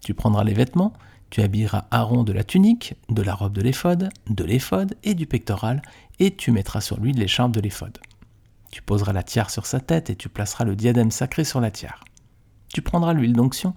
Tu 0.00 0.14
prendras 0.14 0.44
les 0.44 0.54
vêtements, 0.54 0.94
tu 1.34 1.42
habilleras 1.42 1.86
Aaron 1.90 2.22
de 2.22 2.32
la 2.32 2.44
tunique, 2.44 2.94
de 3.08 3.20
la 3.20 3.34
robe 3.34 3.54
de 3.54 3.60
l'éphod, 3.60 4.08
de 4.30 4.44
l'éphod 4.44 4.94
et 5.02 5.14
du 5.14 5.26
pectoral, 5.26 5.82
et 6.20 6.36
tu 6.36 6.52
mettras 6.52 6.80
sur 6.80 7.00
lui 7.00 7.12
l'écharpe 7.12 7.50
de 7.50 7.60
l'éphod. 7.60 7.98
Tu 8.70 8.82
poseras 8.82 9.12
la 9.12 9.24
tiare 9.24 9.50
sur 9.50 9.66
sa 9.66 9.80
tête 9.80 10.10
et 10.10 10.14
tu 10.14 10.28
placeras 10.28 10.62
le 10.64 10.76
diadème 10.76 11.10
sacré 11.10 11.42
sur 11.42 11.60
la 11.60 11.72
tiare. 11.72 12.04
Tu 12.72 12.82
prendras 12.82 13.14
l'huile 13.14 13.32
d'onction, 13.32 13.74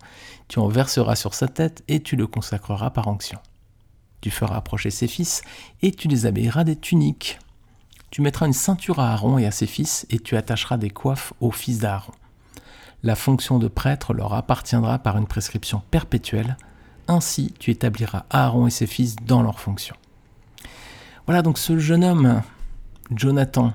tu 0.47 0.59
en 0.59 0.67
verseras 0.67 1.15
sur 1.15 1.33
sa 1.33 1.47
tête 1.47 1.83
et 1.87 2.03
tu 2.03 2.15
le 2.15 2.27
consacreras 2.27 2.91
par 2.91 3.07
onction. 3.07 3.39
Tu 4.21 4.29
feras 4.29 4.55
approcher 4.55 4.91
ses 4.91 5.07
fils 5.07 5.41
et 5.81 5.91
tu 5.91 6.07
les 6.07 6.27
habilleras 6.27 6.63
des 6.63 6.75
tuniques. 6.75 7.39
Tu 8.11 8.21
mettras 8.21 8.45
une 8.45 8.53
ceinture 8.53 8.99
à 8.99 9.11
Aaron 9.13 9.39
et 9.39 9.47
à 9.47 9.51
ses 9.51 9.65
fils 9.65 10.05
et 10.11 10.19
tu 10.19 10.37
attacheras 10.37 10.77
des 10.77 10.91
coiffes 10.91 11.33
aux 11.39 11.49
fils 11.49 11.79
d'Aaron. 11.79 12.13
La 13.01 13.15
fonction 13.15 13.57
de 13.57 13.67
prêtre 13.67 14.13
leur 14.13 14.35
appartiendra 14.35 14.99
par 14.99 15.17
une 15.17 15.25
prescription 15.25 15.81
perpétuelle. 15.89 16.55
Ainsi, 17.07 17.53
tu 17.59 17.71
établiras 17.71 18.25
Aaron 18.29 18.67
et 18.67 18.71
ses 18.71 18.87
fils 18.87 19.15
dans 19.15 19.41
leurs 19.41 19.59
fonctions. 19.59 19.95
Voilà 21.25 21.41
donc 21.41 21.57
ce 21.57 21.77
jeune 21.77 22.03
homme, 22.03 22.41
Jonathan, 23.15 23.73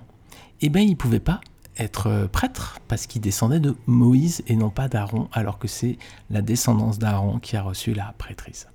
eh 0.60 0.68
bien 0.68 0.82
il 0.82 0.90
ne 0.90 0.96
pouvait 0.96 1.20
pas 1.20 1.40
être 1.78 2.08
euh, 2.08 2.28
prêtre 2.28 2.78
parce 2.88 3.06
qu'il 3.06 3.20
descendait 3.20 3.60
de 3.60 3.76
Moïse 3.86 4.42
et 4.46 4.56
non 4.56 4.70
pas 4.70 4.88
d'Aaron, 4.88 5.28
alors 5.32 5.58
que 5.58 5.68
c'est 5.68 5.98
la 6.30 6.42
descendance 6.42 6.98
d'Aaron 6.98 7.38
qui 7.38 7.56
a 7.56 7.62
reçu 7.62 7.94
la 7.94 8.14
prêtrise. 8.18 8.68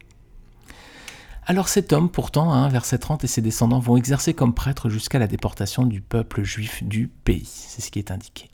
Alors 1.46 1.70
cet 1.70 1.94
homme, 1.94 2.10
pourtant, 2.10 2.52
hein, 2.52 2.68
verset 2.68 2.98
30, 2.98 3.24
et 3.24 3.28
ses 3.28 3.42
descendants 3.42 3.80
vont 3.80 3.96
exercer 3.96 4.34
comme 4.34 4.54
prêtre 4.54 4.90
jusqu'à 4.90 5.18
la 5.18 5.28
déportation 5.28 5.86
du 5.86 6.02
peuple 6.02 6.44
juif 6.44 6.84
du 6.84 7.08
pays. 7.08 7.46
C'est 7.46 7.82
ce 7.82 7.90
qui 7.90 8.00
est 8.00 8.12
indiqué. 8.12 8.50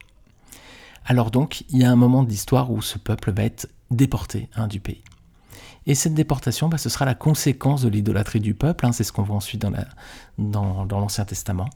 Alors 1.05 1.31
donc, 1.31 1.63
il 1.69 1.79
y 1.79 1.85
a 1.85 1.91
un 1.91 1.95
moment 1.95 2.23
de 2.23 2.29
l'histoire 2.29 2.71
où 2.71 2.81
ce 2.81 2.99
peuple 2.99 3.31
va 3.31 3.43
être 3.43 3.67
déporté 3.89 4.47
hein, 4.55 4.67
du 4.67 4.79
pays. 4.79 5.03
Et 5.85 5.95
cette 5.95 6.13
déportation, 6.13 6.69
bah, 6.69 6.77
ce 6.77 6.89
sera 6.89 7.05
la 7.05 7.15
conséquence 7.15 7.81
de 7.81 7.89
l'idolâtrie 7.89 8.39
du 8.39 8.53
peuple, 8.53 8.85
hein, 8.85 8.91
c'est 8.91 9.03
ce 9.03 9.11
qu'on 9.11 9.23
voit 9.23 9.35
ensuite 9.35 9.65
dans 10.37 10.87
l'Ancien 10.89 11.25
Testament. 11.25 11.69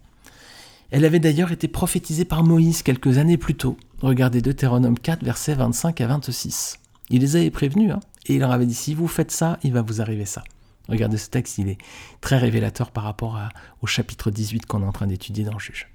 Elle 0.90 1.04
avait 1.04 1.20
d'ailleurs 1.20 1.52
été 1.52 1.68
prophétisée 1.68 2.24
par 2.24 2.44
Moïse 2.44 2.82
quelques 2.82 3.18
années 3.18 3.38
plus 3.38 3.56
tôt. 3.56 3.78
Regardez 4.00 4.42
Deutéronome 4.42 4.98
4, 4.98 5.24
versets 5.24 5.56
25 5.56 6.00
à 6.00 6.08
26. 6.08 6.80
Il 7.10 7.22
les 7.22 7.36
avait 7.36 7.52
prévenus, 7.52 7.92
hein, 7.92 8.00
et 8.28 8.36
il 8.36 8.40
leur 8.40 8.52
avait 8.52 8.66
dit 8.66 8.74
si 8.74 8.94
vous 8.94 9.08
faites 9.08 9.32
ça, 9.32 9.60
il 9.64 9.74
va 9.74 9.82
vous 9.82 10.02
arriver 10.02 10.26
ça. 10.26 10.44
Regardez 10.88 11.18
ce 11.18 11.30
texte, 11.30 11.58
il 11.58 11.68
est 11.68 11.78
très 12.22 12.38
révélateur 12.38 12.92
par 12.92 13.04
rapport 13.04 13.38
au 13.82 13.88
chapitre 13.88 14.32
18 14.32 14.66
qu'on 14.66 14.84
est 14.84 14.86
en 14.86 14.94
train 14.94 15.08
d'étudier 15.08 15.44
dans 15.44 15.54
le 15.54 15.60
juge. 15.60 15.90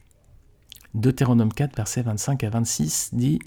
Deutéronome 0.93 1.53
4, 1.53 1.75
versets 1.75 2.03
25 2.03 2.45
à 2.45 2.51
26 2.51 3.11
dit 3.15 3.39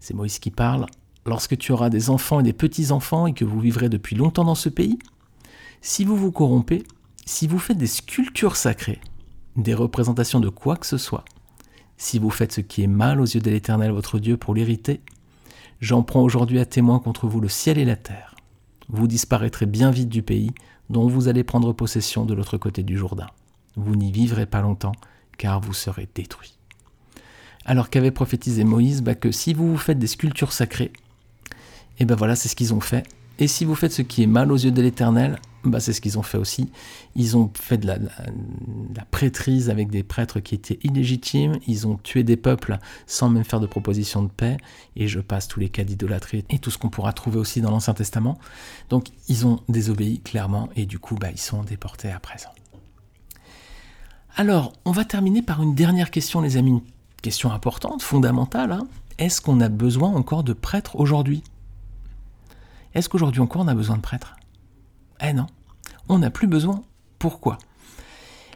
c'est 0.00 0.14
Moïse 0.14 0.38
qui 0.38 0.50
parle 0.50 0.86
Lorsque 1.26 1.56
tu 1.56 1.72
auras 1.72 1.90
des 1.90 2.10
enfants 2.10 2.40
et 2.40 2.42
des 2.42 2.52
petits-enfants 2.52 3.26
et 3.26 3.32
que 3.32 3.44
vous 3.44 3.60
vivrez 3.60 3.88
depuis 3.88 4.16
longtemps 4.16 4.44
dans 4.44 4.54
ce 4.54 4.68
pays, 4.68 4.98
si 5.80 6.04
vous 6.04 6.16
vous 6.16 6.32
corrompez, 6.32 6.84
si 7.24 7.46
vous 7.46 7.58
faites 7.58 7.78
des 7.78 7.86
sculptures 7.86 8.56
sacrées, 8.56 9.00
des 9.56 9.74
représentations 9.74 10.40
de 10.40 10.48
quoi 10.48 10.76
que 10.76 10.86
ce 10.86 10.98
soit. 10.98 11.24
Si 11.96 12.18
vous 12.18 12.30
faites 12.30 12.52
ce 12.52 12.60
qui 12.60 12.82
est 12.82 12.88
mal 12.88 13.20
aux 13.20 13.24
yeux 13.24 13.40
de 13.40 13.50
l'Éternel 13.50 13.92
votre 13.92 14.18
Dieu 14.18 14.36
pour 14.36 14.54
l'irriter, 14.54 15.00
j'en 15.80 16.02
prends 16.02 16.22
aujourd'hui 16.22 16.58
à 16.58 16.66
témoin 16.66 16.98
contre 16.98 17.26
vous 17.26 17.40
le 17.40 17.48
ciel 17.48 17.78
et 17.78 17.84
la 17.84 17.96
terre. 17.96 18.34
Vous 18.88 19.06
disparaîtrez 19.06 19.66
bien 19.66 19.90
vite 19.90 20.10
du 20.10 20.22
pays 20.22 20.50
dont 20.90 21.06
vous 21.06 21.28
allez 21.28 21.44
prendre 21.44 21.72
possession 21.72 22.26
de 22.26 22.34
l'autre 22.34 22.58
côté 22.58 22.82
du 22.82 22.98
Jourdain. 22.98 23.28
Vous 23.76 23.96
n'y 23.96 24.12
vivrez 24.12 24.46
pas 24.46 24.60
longtemps, 24.60 24.94
car 25.38 25.60
vous 25.60 25.72
serez 25.72 26.08
détruits. 26.14 26.58
Alors 27.64 27.88
qu'avait 27.88 28.10
prophétisé 28.10 28.64
Moïse 28.64 29.02
bah 29.02 29.14
Que 29.14 29.32
si 29.32 29.54
vous 29.54 29.70
vous 29.70 29.78
faites 29.78 29.98
des 29.98 30.06
sculptures 30.06 30.52
sacrées, 30.52 30.92
et 31.98 32.04
ben 32.04 32.14
voilà, 32.14 32.36
c'est 32.36 32.48
ce 32.48 32.56
qu'ils 32.56 32.74
ont 32.74 32.80
fait. 32.80 33.04
Et 33.38 33.48
si 33.48 33.64
vous 33.64 33.74
faites 33.74 33.92
ce 33.92 34.02
qui 34.02 34.22
est 34.22 34.28
mal 34.28 34.52
aux 34.52 34.56
yeux 34.56 34.70
de 34.70 34.80
l'Éternel, 34.80 35.40
bah, 35.64 35.80
c'est 35.80 35.92
ce 35.92 36.00
qu'ils 36.00 36.18
ont 36.18 36.22
fait 36.22 36.38
aussi. 36.38 36.70
Ils 37.16 37.36
ont 37.36 37.50
fait 37.54 37.78
de 37.78 37.86
la, 37.86 37.98
prêtrise 39.10 39.70
avec 39.70 39.90
des 39.90 40.02
prêtres 40.02 40.40
qui 40.40 40.54
étaient 40.54 40.78
illégitimes. 40.82 41.58
Ils 41.66 41.86
ont 41.86 41.96
tué 41.96 42.22
des 42.22 42.36
peuples 42.36 42.78
sans 43.06 43.28
même 43.28 43.44
faire 43.44 43.60
de 43.60 43.66
proposition 43.66 44.22
de 44.22 44.28
paix. 44.28 44.56
Et 44.94 45.08
je 45.08 45.20
passe 45.20 45.48
tous 45.48 45.60
les 45.60 45.68
cas 45.68 45.84
d'idolâtrie 45.84 46.44
et 46.50 46.58
tout 46.58 46.70
ce 46.70 46.78
qu'on 46.78 46.90
pourra 46.90 47.12
trouver 47.12 47.38
aussi 47.38 47.60
dans 47.60 47.70
l'Ancien 47.70 47.94
Testament. 47.94 48.38
Donc 48.88 49.08
ils 49.28 49.46
ont 49.46 49.60
désobéi 49.68 50.20
clairement 50.20 50.68
et 50.76 50.86
du 50.86 50.98
coup 50.98 51.16
bah, 51.16 51.30
ils 51.32 51.40
sont 51.40 51.62
déportés 51.62 52.10
à 52.10 52.20
présent. 52.20 52.50
Alors, 54.36 54.72
on 54.84 54.90
va 54.90 55.04
terminer 55.04 55.42
par 55.42 55.62
une 55.62 55.74
dernière 55.74 56.10
question, 56.10 56.40
les 56.40 56.56
amis. 56.56 56.82
Question 57.22 57.52
importante, 57.52 58.02
fondamentale. 58.02 58.72
Hein. 58.72 58.88
Est-ce 59.18 59.40
qu'on 59.40 59.60
a 59.60 59.68
besoin 59.68 60.10
encore 60.10 60.42
de 60.42 60.52
prêtres 60.52 60.96
aujourd'hui? 60.96 61.42
Est-ce 62.94 63.08
qu'aujourd'hui 63.08 63.40
encore 63.40 63.62
on 63.62 63.68
a 63.68 63.74
besoin 63.74 63.96
de 63.96 64.02
prêtres? 64.02 64.36
Eh 65.20 65.32
non, 65.32 65.46
on 66.08 66.18
n'a 66.18 66.30
plus 66.30 66.46
besoin. 66.46 66.82
Pourquoi? 67.18 67.58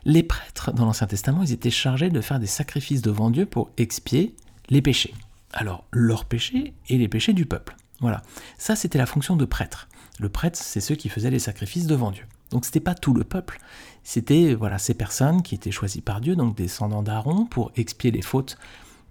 Les 0.04 0.22
prêtres 0.22 0.72
dans 0.72 0.86
l'Ancien 0.86 1.06
Testament, 1.06 1.42
ils 1.42 1.52
étaient 1.52 1.70
chargés 1.70 2.08
de 2.08 2.20
faire 2.20 2.38
des 2.38 2.46
sacrifices 2.46 3.02
devant 3.02 3.30
Dieu 3.30 3.46
pour 3.46 3.70
expier 3.76 4.34
les 4.70 4.80
péchés. 4.82 5.14
Alors, 5.52 5.84
leurs 5.90 6.24
péchés 6.24 6.74
et 6.88 6.98
les 6.98 7.08
péchés 7.08 7.32
du 7.32 7.46
peuple. 7.46 7.76
Voilà. 8.00 8.22
Ça, 8.58 8.76
c'était 8.76 8.98
la 8.98 9.06
fonction 9.06 9.34
de 9.34 9.44
prêtre. 9.44 9.88
Le 10.20 10.28
prêtre, 10.28 10.58
c'est 10.60 10.80
ceux 10.80 10.94
qui 10.94 11.08
faisaient 11.08 11.30
les 11.30 11.38
sacrifices 11.38 11.86
devant 11.86 12.10
Dieu. 12.10 12.24
Donc, 12.50 12.64
ce 12.64 12.70
n'était 12.70 12.80
pas 12.80 12.94
tout 12.94 13.14
le 13.14 13.24
peuple. 13.24 13.60
C'était 14.02 14.54
voilà 14.54 14.78
ces 14.78 14.94
personnes 14.94 15.42
qui 15.42 15.54
étaient 15.54 15.70
choisies 15.70 16.00
par 16.00 16.20
Dieu, 16.20 16.36
donc 16.36 16.56
descendants 16.56 17.02
d'Aaron, 17.02 17.46
pour 17.46 17.72
expier 17.76 18.10
les 18.10 18.22
fautes 18.22 18.56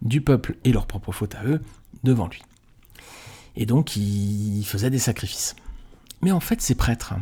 du 0.01 0.21
peuple 0.21 0.57
et 0.63 0.71
leurs 0.71 0.87
propres 0.87 1.11
fautes 1.11 1.35
à 1.35 1.43
eux 1.43 1.61
devant 2.03 2.27
lui. 2.27 2.41
Et 3.57 3.65
donc, 3.65 3.95
ils 3.95 4.63
faisaient 4.63 4.91
des 4.91 4.99
sacrifices. 4.99 5.55
Mais 6.21 6.31
en 6.31 6.39
fait, 6.39 6.61
ces 6.61 6.75
prêtres, 6.75 7.15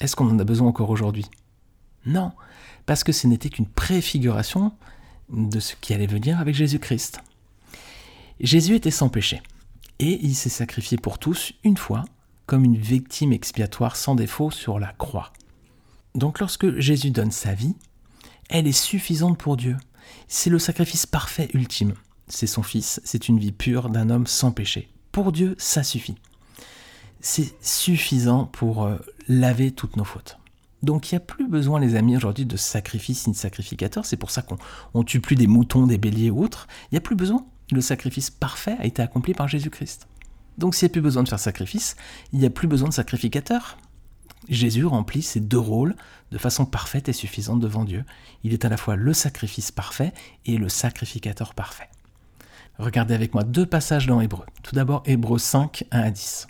est-ce 0.00 0.16
qu'on 0.16 0.28
en 0.28 0.38
a 0.38 0.44
besoin 0.44 0.68
encore 0.68 0.90
aujourd'hui? 0.90 1.26
Non, 2.06 2.32
parce 2.86 3.04
que 3.04 3.12
ce 3.12 3.26
n'était 3.26 3.50
qu'une 3.50 3.66
préfiguration 3.66 4.72
de 5.28 5.60
ce 5.60 5.74
qui 5.80 5.92
allait 5.92 6.06
venir 6.06 6.40
avec 6.40 6.54
Jésus-Christ. 6.54 7.20
Jésus 8.40 8.74
était 8.74 8.90
sans 8.90 9.10
péché, 9.10 9.42
et 9.98 10.18
il 10.22 10.34
s'est 10.34 10.48
sacrifié 10.48 10.96
pour 10.96 11.18
tous 11.18 11.52
une 11.62 11.76
fois, 11.76 12.04
comme 12.46 12.64
une 12.64 12.76
victime 12.76 13.32
expiatoire 13.32 13.96
sans 13.96 14.14
défaut 14.14 14.50
sur 14.50 14.78
la 14.78 14.92
croix. 14.92 15.32
Donc 16.14 16.40
lorsque 16.40 16.78
Jésus 16.78 17.10
donne 17.10 17.32
sa 17.32 17.52
vie, 17.52 17.74
elle 18.48 18.66
est 18.66 18.72
suffisante 18.72 19.36
pour 19.36 19.56
Dieu. 19.58 19.76
C'est 20.28 20.50
le 20.50 20.58
sacrifice 20.58 21.04
parfait 21.04 21.50
ultime. 21.52 21.94
C'est 22.28 22.46
son 22.46 22.62
Fils, 22.62 23.00
c'est 23.04 23.28
une 23.28 23.38
vie 23.38 23.52
pure 23.52 23.90
d'un 23.90 24.08
homme 24.08 24.26
sans 24.26 24.52
péché. 24.52 24.88
Pour 25.16 25.32
Dieu, 25.32 25.54
ça 25.56 25.82
suffit 25.82 26.16
c'est 27.20 27.54
suffisant 27.64 28.44
pour 28.44 28.84
euh, 28.84 28.98
laver 29.28 29.70
toutes 29.70 29.96
nos 29.96 30.04
fautes. 30.04 30.36
Donc 30.82 31.10
il 31.10 31.14
n'y 31.14 31.16
a 31.16 31.20
plus 31.20 31.48
besoin, 31.48 31.80
les 31.80 31.94
amis, 31.94 32.18
aujourd'hui 32.18 32.44
de 32.44 32.58
sacrifice 32.58 33.26
ni 33.26 33.32
de 33.32 33.38
sacrificateur. 33.38 34.04
C'est 34.04 34.18
pour 34.18 34.30
ça 34.30 34.42
qu'on 34.42 34.58
ne 34.94 35.02
tue 35.04 35.20
plus 35.20 35.34
des 35.34 35.46
moutons, 35.46 35.86
des 35.86 35.96
béliers 35.96 36.28
ou 36.28 36.44
autres. 36.44 36.68
Il 36.84 36.96
n'y 36.96 36.98
a 36.98 37.00
plus 37.00 37.16
besoin. 37.16 37.46
Le 37.72 37.80
sacrifice 37.80 38.28
parfait 38.28 38.76
a 38.78 38.84
été 38.84 39.00
accompli 39.00 39.32
par 39.32 39.48
Jésus-Christ. 39.48 40.06
Donc 40.58 40.74
s'il 40.74 40.86
n'y 40.86 40.90
a 40.90 40.92
plus 40.92 41.00
besoin 41.00 41.22
de 41.22 41.30
faire 41.30 41.40
sacrifice, 41.40 41.96
il 42.34 42.38
n'y 42.38 42.46
a 42.46 42.50
plus 42.50 42.68
besoin 42.68 42.90
de 42.90 42.94
sacrificateur. 42.94 43.78
Jésus 44.50 44.84
remplit 44.84 45.22
ces 45.22 45.40
deux 45.40 45.58
rôles 45.58 45.96
de 46.30 46.36
façon 46.36 46.66
parfaite 46.66 47.08
et 47.08 47.14
suffisante 47.14 47.60
devant 47.60 47.86
Dieu. 47.86 48.04
Il 48.44 48.52
est 48.52 48.66
à 48.66 48.68
la 48.68 48.76
fois 48.76 48.96
le 48.96 49.14
sacrifice 49.14 49.72
parfait 49.72 50.12
et 50.44 50.58
le 50.58 50.68
sacrificateur 50.68 51.54
parfait. 51.54 51.88
Regardez 52.78 53.14
avec 53.14 53.32
moi 53.32 53.42
deux 53.42 53.66
passages 53.66 54.06
dans 54.06 54.20
Hébreu. 54.20 54.44
Tout 54.66 54.74
d'abord 54.74 55.04
Hébreu 55.06 55.38
5, 55.38 55.84
1 55.92 56.00
à 56.00 56.10
10. 56.10 56.48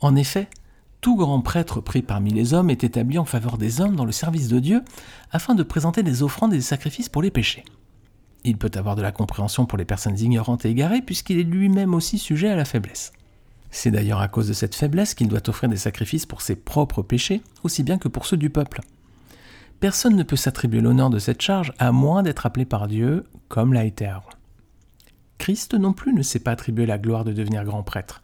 En 0.00 0.16
effet, 0.16 0.50
tout 1.00 1.16
grand 1.16 1.40
prêtre 1.40 1.80
pris 1.80 2.02
parmi 2.02 2.30
les 2.30 2.52
hommes 2.52 2.68
est 2.68 2.84
établi 2.84 3.16
en 3.16 3.24
faveur 3.24 3.56
des 3.56 3.80
hommes 3.80 3.96
dans 3.96 4.04
le 4.04 4.12
service 4.12 4.48
de 4.48 4.58
Dieu 4.58 4.82
afin 5.32 5.54
de 5.54 5.62
présenter 5.62 6.02
des 6.02 6.22
offrandes 6.22 6.52
et 6.52 6.58
des 6.58 6.62
sacrifices 6.62 7.08
pour 7.08 7.22
les 7.22 7.30
péchés. 7.30 7.64
Il 8.44 8.58
peut 8.58 8.70
avoir 8.74 8.96
de 8.96 9.02
la 9.02 9.12
compréhension 9.12 9.64
pour 9.64 9.78
les 9.78 9.86
personnes 9.86 10.18
ignorantes 10.18 10.66
et 10.66 10.68
égarées 10.68 11.00
puisqu'il 11.00 11.38
est 11.38 11.42
lui-même 11.44 11.94
aussi 11.94 12.18
sujet 12.18 12.50
à 12.50 12.56
la 12.56 12.66
faiblesse. 12.66 13.12
C'est 13.70 13.90
d'ailleurs 13.90 14.20
à 14.20 14.28
cause 14.28 14.48
de 14.48 14.52
cette 14.52 14.74
faiblesse 14.74 15.14
qu'il 15.14 15.28
doit 15.28 15.48
offrir 15.48 15.70
des 15.70 15.78
sacrifices 15.78 16.26
pour 16.26 16.42
ses 16.42 16.54
propres 16.54 17.00
péchés, 17.00 17.40
aussi 17.64 17.82
bien 17.82 17.96
que 17.96 18.08
pour 18.08 18.26
ceux 18.26 18.36
du 18.36 18.50
peuple. 18.50 18.82
Personne 19.80 20.16
ne 20.16 20.22
peut 20.22 20.36
s'attribuer 20.36 20.82
l'honneur 20.82 21.08
de 21.08 21.18
cette 21.18 21.40
charge 21.40 21.72
à 21.78 21.92
moins 21.92 22.22
d'être 22.22 22.44
appelé 22.44 22.66
par 22.66 22.88
Dieu, 22.88 23.24
comme 23.48 23.72
l'a 23.72 23.86
été. 23.86 24.12
Christ 25.40 25.72
non 25.72 25.94
plus 25.94 26.12
ne 26.12 26.22
s'est 26.22 26.38
pas 26.38 26.50
attribué 26.50 26.84
la 26.84 26.98
gloire 26.98 27.24
de 27.24 27.32
devenir 27.32 27.64
grand 27.64 27.82
prêtre. 27.82 28.20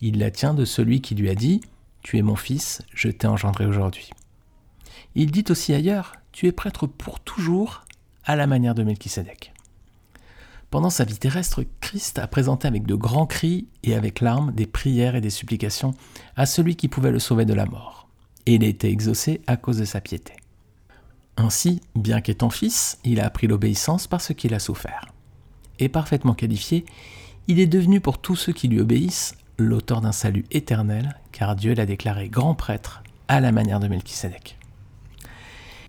Il 0.00 0.20
la 0.20 0.30
tient 0.30 0.54
de 0.54 0.64
celui 0.64 1.00
qui 1.00 1.16
lui 1.16 1.28
a 1.28 1.34
dit 1.34 1.60
Tu 2.02 2.18
es 2.18 2.22
mon 2.22 2.36
fils, 2.36 2.82
je 2.94 3.08
t'ai 3.08 3.26
engendré 3.26 3.66
aujourd'hui. 3.66 4.10
Il 5.16 5.32
dit 5.32 5.44
aussi 5.50 5.74
ailleurs 5.74 6.14
Tu 6.30 6.46
es 6.46 6.52
prêtre 6.52 6.86
pour 6.86 7.18
toujours, 7.18 7.84
à 8.24 8.36
la 8.36 8.46
manière 8.46 8.76
de 8.76 8.84
Melchisédek. 8.84 9.52
Pendant 10.70 10.88
sa 10.88 11.02
vie 11.02 11.18
terrestre, 11.18 11.64
Christ 11.80 12.20
a 12.20 12.28
présenté 12.28 12.68
avec 12.68 12.86
de 12.86 12.94
grands 12.94 13.26
cris 13.26 13.66
et 13.82 13.96
avec 13.96 14.20
larmes 14.20 14.52
des 14.52 14.66
prières 14.66 15.16
et 15.16 15.20
des 15.20 15.30
supplications 15.30 15.94
à 16.36 16.46
celui 16.46 16.76
qui 16.76 16.86
pouvait 16.86 17.10
le 17.10 17.18
sauver 17.18 17.44
de 17.44 17.54
la 17.54 17.66
mort. 17.66 18.08
Et 18.46 18.54
il 18.54 18.62
a 18.62 18.68
été 18.68 18.88
exaucé 18.88 19.40
à 19.48 19.56
cause 19.56 19.78
de 19.78 19.84
sa 19.84 20.00
piété. 20.00 20.34
Ainsi, 21.36 21.80
bien 21.96 22.20
qu'étant 22.20 22.50
fils, 22.50 23.00
il 23.02 23.18
a 23.18 23.26
appris 23.26 23.48
l'obéissance 23.48 24.06
par 24.06 24.20
ce 24.20 24.32
qu'il 24.32 24.54
a 24.54 24.60
souffert. 24.60 25.11
Parfaitement 25.88 26.34
qualifié, 26.34 26.84
il 27.48 27.58
est 27.60 27.66
devenu 27.66 28.00
pour 28.00 28.18
tous 28.18 28.36
ceux 28.36 28.52
qui 28.52 28.68
lui 28.68 28.80
obéissent 28.80 29.34
l'auteur 29.58 30.00
d'un 30.00 30.12
salut 30.12 30.44
éternel, 30.50 31.18
car 31.32 31.56
Dieu 31.56 31.74
l'a 31.74 31.86
déclaré 31.86 32.28
grand 32.28 32.54
prêtre 32.54 33.02
à 33.28 33.40
la 33.40 33.52
manière 33.52 33.80
de 33.80 33.88
Melchisédek. 33.88 34.58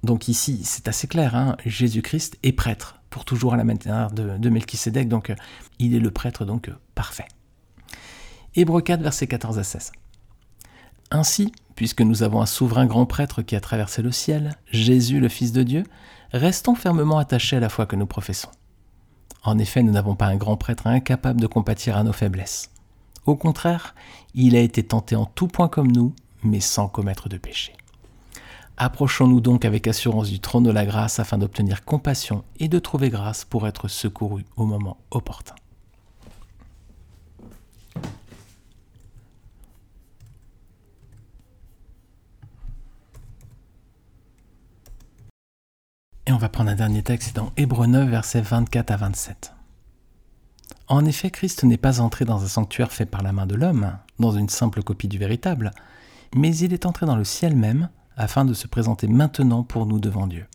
Donc 0.04 0.28
ici, 0.28 0.62
c'est 0.64 0.88
assez 0.88 1.08
clair, 1.08 1.36
hein, 1.36 1.56
Jésus-Christ 1.66 2.38
est 2.44 2.52
prêtre 2.52 3.00
pour 3.10 3.26
toujours 3.26 3.54
à 3.54 3.58
la 3.58 3.64
manière 3.64 4.12
de, 4.12 4.38
de 4.38 4.50
Melchisédek, 4.50 5.08
donc 5.08 5.30
euh, 5.30 5.36
il 5.80 5.96
est 5.96 6.00
le 6.00 6.12
prêtre 6.12 6.46
donc 6.46 6.70
euh, 6.70 6.74
parfait. 6.96 7.28
Hébreu 8.56 8.82
4, 8.82 9.02
versets 9.02 9.28
14 9.28 9.60
à 9.60 9.64
16. 9.64 9.92
Ainsi, 11.12 11.52
puisque 11.76 12.02
nous 12.02 12.24
avons 12.24 12.42
un 12.42 12.46
souverain 12.46 12.86
grand 12.86 13.06
prêtre 13.06 13.42
qui 13.42 13.56
a 13.56 13.62
traversé 13.62 14.02
le 14.02 14.12
ciel, 14.12 14.58
Jésus 14.72 15.20
le 15.20 15.30
Fils 15.30 15.52
de 15.52 15.64
Dieu, 15.64 15.84
restons 16.32 16.76
fermement 16.76 17.18
attachés 17.18 17.58
à 17.58 17.60
la 17.60 17.70
foi 17.70 17.86
que 17.86 17.96
nous 17.96 18.08
professons. 18.08 18.50
En 19.44 19.58
effet, 19.58 19.84
nous 19.84 19.92
n'avons 19.92 20.16
pas 20.16 20.28
un 20.28 20.38
grand 20.38 20.58
prêtre 20.58 20.88
incapable 20.88 21.42
de 21.42 21.48
compatir 21.48 21.98
à 21.98 22.04
nos 22.04 22.14
faiblesses. 22.14 22.70
Au 23.26 23.36
contraire, 23.36 23.96
il 24.36 24.56
a 24.56 24.60
été 24.60 24.84
tenté 24.84 25.16
en 25.16 25.26
tout 25.26 25.48
point 25.48 25.68
comme 25.68 25.92
nous, 25.92 26.14
mais 26.44 26.60
sans 26.60 26.88
commettre 26.88 27.30
de 27.30 27.38
péché. 27.38 27.74
Approchons-nous 28.78 29.40
donc 29.40 29.66
avec 29.66 29.88
assurance 29.88 30.30
du 30.30 30.40
trône 30.40 30.64
de 30.64 30.72
la 30.72 30.86
grâce 30.86 31.20
afin 31.20 31.38
d'obtenir 31.38 31.86
compassion 31.86 32.44
et 32.60 32.68
de 32.68 32.80
trouver 32.80 33.10
grâce 33.10 33.46
pour 33.46 33.68
être 33.68 33.88
secourus 33.88 34.46
au 34.58 34.66
moment 34.66 34.98
opportun. 35.12 35.56
Et 46.34 46.36
on 46.36 46.40
va 46.40 46.50
prendre 46.50 46.72
un 46.72 46.76
dernier 46.76 47.04
texte 47.04 47.36
dans 47.36 47.52
Hébreu 47.58 47.86
9, 47.86 48.10
versets 48.10 48.42
24 48.42 48.90
à 48.90 48.98
27. 48.98 49.54
En 50.88 51.06
effet, 51.06 51.30
Christ 51.30 51.64
n'est 51.64 51.78
pas 51.78 52.02
entré 52.02 52.26
dans 52.26 52.44
un 52.44 52.48
sanctuaire 52.48 52.92
fait 52.92 53.06
par 53.06 53.22
la 53.22 53.32
main 53.32 53.46
de 53.46 53.54
l'homme, 53.54 54.00
dans 54.18 54.32
une 54.32 54.50
simple 54.50 54.82
copie 54.82 55.08
du 55.08 55.20
véritable, 55.20 55.70
mais 56.36 56.58
il 56.58 56.74
est 56.74 56.88
entré 56.88 57.06
dans 57.06 57.16
le 57.16 57.24
ciel 57.24 57.56
même, 57.56 57.90
afin 58.18 58.46
de 58.46 58.56
se 58.56 58.66
présenter 58.66 59.08
maintenant 59.08 59.62
pour 59.62 59.86
nous 59.86 60.00
devant 60.00 60.26
Dieu. 60.26 60.48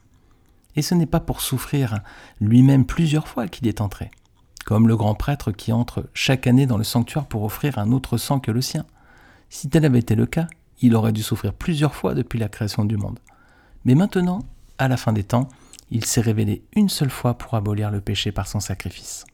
Et 0.75 0.83
ce 0.83 0.97
n'est 0.97 1.07
pas 1.07 1.21
pour 1.21 1.41
souffrir 1.41 2.01
lui-même 2.41 2.85
plusieurs 2.85 3.29
fois 3.29 3.47
qu'il 3.47 3.69
est 3.69 3.81
entré, 3.81 4.11
comme 4.65 4.89
le 4.89 4.97
grand 4.97 5.15
prêtre 5.15 5.53
qui 5.53 5.73
entre 5.73 6.11
chaque 6.13 6.49
année 6.49 6.67
dans 6.67 6.79
le 6.79 6.83
sanctuaire 6.83 7.27
pour 7.27 7.45
offrir 7.45 7.79
un 7.79 7.93
autre 7.93 8.17
sang 8.17 8.41
que 8.41 8.51
le 8.51 8.63
sien. 8.63 8.85
Si 9.49 9.69
tel 9.69 9.85
avait 9.85 10.01
été 10.01 10.17
le 10.17 10.27
cas, 10.27 10.49
il 10.81 10.97
aurait 10.97 11.13
dû 11.13 11.23
souffrir 11.23 11.55
plusieurs 11.55 11.95
fois 11.95 12.15
depuis 12.15 12.41
la 12.41 12.49
création 12.49 12.85
du 12.85 12.97
monde. 12.97 13.21
Mais 13.85 13.95
maintenant, 13.95 14.41
à 14.79 14.89
la 14.89 14.97
fin 14.97 15.13
des 15.13 15.25
temps, 15.25 15.49
il 15.91 16.05
s'est 16.05 16.21
révélé 16.21 16.63
une 16.75 16.89
seule 16.89 17.11
fois 17.11 17.37
pour 17.37 17.55
abolir 17.55 17.91
le 17.91 18.01
péché 18.01 18.33
par 18.33 18.47
son 18.47 18.61
sacrifice. 18.61 19.25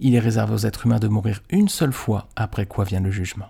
Il 0.00 0.14
est 0.14 0.20
réservé 0.20 0.54
aux 0.54 0.66
êtres 0.66 0.86
humains 0.86 0.98
de 0.98 1.08
mourir 1.08 1.42
une 1.50 1.68
seule 1.68 1.92
fois, 1.92 2.28
après 2.36 2.66
quoi 2.66 2.84
vient 2.84 3.00
le 3.00 3.10
jugement. 3.10 3.48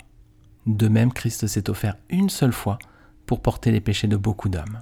De 0.67 0.89
même, 0.89 1.13
Christ 1.13 1.47
s'est 1.47 1.71
offert 1.71 1.97
une 2.09 2.29
seule 2.29 2.53
fois 2.53 2.79
pour 3.27 3.41
porter 3.41 3.71
les 3.71 3.81
péchés 3.81 4.09
de 4.09 4.17
beaucoup 4.17 4.49
d'hommes. 4.49 4.81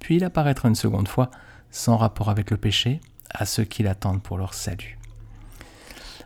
Puis 0.00 0.16
il 0.16 0.24
apparaîtra 0.24 0.68
une 0.68 0.74
seconde 0.74 1.08
fois, 1.08 1.30
sans 1.70 1.96
rapport 1.96 2.28
avec 2.28 2.50
le 2.50 2.56
péché, 2.56 3.00
à 3.30 3.46
ceux 3.46 3.64
qui 3.64 3.82
l'attendent 3.82 4.22
pour 4.22 4.38
leur 4.38 4.54
salut. 4.54 4.98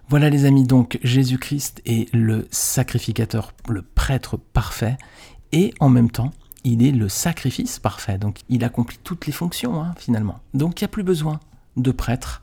Voilà 0.08 0.30
les 0.30 0.44
amis, 0.44 0.64
donc 0.64 0.98
Jésus-Christ 1.02 1.82
est 1.86 2.12
le 2.14 2.46
sacrificateur, 2.50 3.52
le 3.68 3.82
prêtre 3.82 4.36
parfait, 4.36 4.96
et 5.52 5.72
en 5.80 5.88
même 5.88 6.10
temps, 6.10 6.30
il 6.64 6.82
est 6.82 6.90
le 6.90 7.08
sacrifice 7.08 7.78
parfait. 7.78 8.18
Donc 8.18 8.40
il 8.48 8.64
accomplit 8.64 8.98
toutes 9.02 9.26
les 9.26 9.32
fonctions 9.32 9.82
hein, 9.82 9.94
finalement. 9.98 10.40
Donc 10.54 10.80
il 10.80 10.84
n'y 10.84 10.86
a 10.86 10.88
plus 10.88 11.02
besoin 11.02 11.40
de 11.76 11.92
prêtre. 11.92 12.42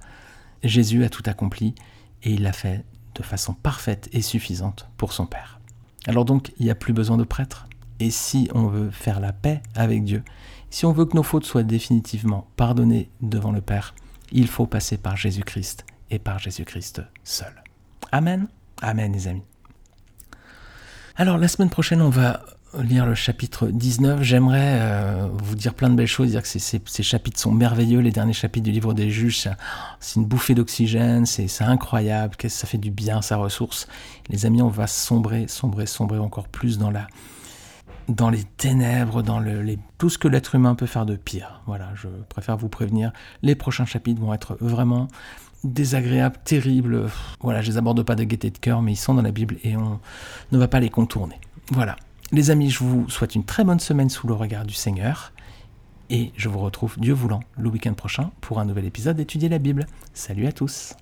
Jésus 0.64 1.04
a 1.04 1.10
tout 1.10 1.24
accompli 1.26 1.76
et 2.24 2.32
il 2.32 2.44
l'a 2.44 2.54
fait 2.54 2.86
de 3.16 3.24
façon 3.24 3.54
parfaite 3.54 4.08
et 4.14 4.22
suffisante 4.22 4.88
pour 4.98 5.12
son 5.12 5.26
Père. 5.26 5.60
Alors 6.08 6.26
donc 6.26 6.54
il 6.60 6.66
n'y 6.66 6.72
a 6.72 6.76
plus 6.76 6.94
besoin 6.94 7.18
de 7.18 7.24
prêtre. 7.24 7.68
Et 8.00 8.10
si 8.10 8.50
on 8.54 8.68
veut 8.68 8.90
faire 8.90 9.20
la 9.20 9.34
paix 9.34 9.62
avec 9.76 10.04
Dieu, 10.04 10.24
si 10.70 10.86
on 10.86 10.94
veut 10.94 11.06
que 11.06 11.16
nos 11.16 11.24
fautes 11.24 11.46
soient 11.46 11.64
définitivement 11.64 12.48
pardonnées 12.56 13.10
devant 13.22 13.52
le 13.52 13.62
Père, 13.62 13.94
il 14.32 14.48
faut 14.48 14.66
passer 14.66 14.98
par 14.98 15.18
Jésus-Christ 15.18 15.86
et 16.10 16.18
par 16.18 16.40
Jésus-Christ 16.40 17.02
seul. 17.24 17.64
Amen. 18.12 18.48
Amen 18.82 19.14
les 19.14 19.28
amis. 19.28 19.44
Alors 21.16 21.38
la 21.38 21.48
semaine 21.48 21.70
prochaine, 21.70 22.02
on 22.02 22.10
va 22.10 22.42
lire 22.80 23.06
le 23.06 23.16
chapitre 23.16 23.68
19. 23.68 24.22
J'aimerais 24.22 24.80
euh, 24.80 25.28
vous 25.34 25.56
dire 25.56 25.74
plein 25.74 25.90
de 25.90 25.96
belles 25.96 26.08
choses, 26.08 26.30
dire 26.32 26.42
que 26.42 26.48
ces, 26.48 27.04
chapitres 27.04 27.40
sont 27.40 27.52
merveilleux. 27.52 28.00
Les 28.00 28.12
derniers 28.12 28.34
chapitres 28.34 28.64
du 28.64 28.72
livre 28.72 28.94
des 28.94 29.10
juges, 29.10 29.50
c'est 30.00 30.16
une 30.16 30.26
bouffée 30.26 30.56
d'oxygène, 30.56 31.26
c'est 31.26 31.50
incroyable, 31.62 32.36
que 32.36 32.50
ça 32.50 32.68
fait 32.68 32.78
du 32.78 32.92
bien, 32.92 33.22
ça 33.22 33.38
ressource. 33.38 33.88
Les 34.30 34.46
amis, 34.46 34.62
on 34.62 34.70
va 34.70 34.88
sombrer, 34.88 35.48
sombrer, 35.48 35.86
sombrer 35.86 36.20
encore 36.20 36.48
plus 36.48 36.78
dans 36.78 36.92
la, 36.92 37.08
dans 38.08 38.30
les 38.30 38.44
ténèbres, 38.44 39.22
dans 39.22 39.40
le, 39.40 39.76
tout 39.98 40.10
ce 40.10 40.18
que 40.18 40.28
l'être 40.28 40.56
humain 40.56 40.76
peut 40.76 40.86
faire 40.86 41.06
de 41.06 41.16
pire. 41.16 41.62
Voilà, 41.68 41.90
je 41.96 42.08
préfère 42.30 42.58
vous 42.58 42.70
prévenir. 42.70 43.12
Les 43.42 43.56
prochains 43.56 43.86
chapitres 43.86 44.22
vont 44.22 44.34
être 44.34 44.58
vraiment 44.62 45.08
désagréables, 45.64 46.38
terribles. 46.44 47.10
Voilà, 47.42 47.62
je 47.62 47.72
les 47.72 47.78
aborde 47.78 48.02
pas 48.04 48.16
de 48.16 48.24
gaieté 48.24 48.50
de 48.50 48.58
cœur, 48.58 48.82
mais 48.82 48.94
ils 48.94 48.98
sont 48.98 49.14
dans 49.14 49.22
la 49.22 49.32
Bible 49.32 49.58
et 49.64 49.76
on 49.76 50.00
ne 50.52 50.58
va 50.58 50.68
pas 50.68 50.80
les 50.80 50.90
contourner. 50.90 51.40
Voilà. 51.72 51.96
Les 52.34 52.50
amis, 52.50 52.70
je 52.70 52.80
vous 52.80 53.10
souhaite 53.10 53.36
une 53.36 53.44
très 53.44 53.66
bonne 53.66 53.82
semaine 53.82 54.10
sous 54.10 54.26
le 54.26 54.34
regard 54.34 54.66
du 54.66 54.74
Seigneur. 54.74 55.34
Et 56.10 56.32
je 56.38 56.48
vous 56.48 56.60
retrouve, 56.60 56.98
Dieu 56.98 57.14
voulant, 57.14 57.42
le 57.58 57.68
week-end 57.68 57.94
prochain 57.94 58.32
pour 58.40 58.60
un 58.60 58.66
nouvel 58.66 58.86
épisode 58.86 59.18
d'Étudier 59.18 59.50
la 59.50 59.60
Bible. 59.60 59.86
Salut 60.14 60.48
à 60.48 60.54
tous 60.54 60.96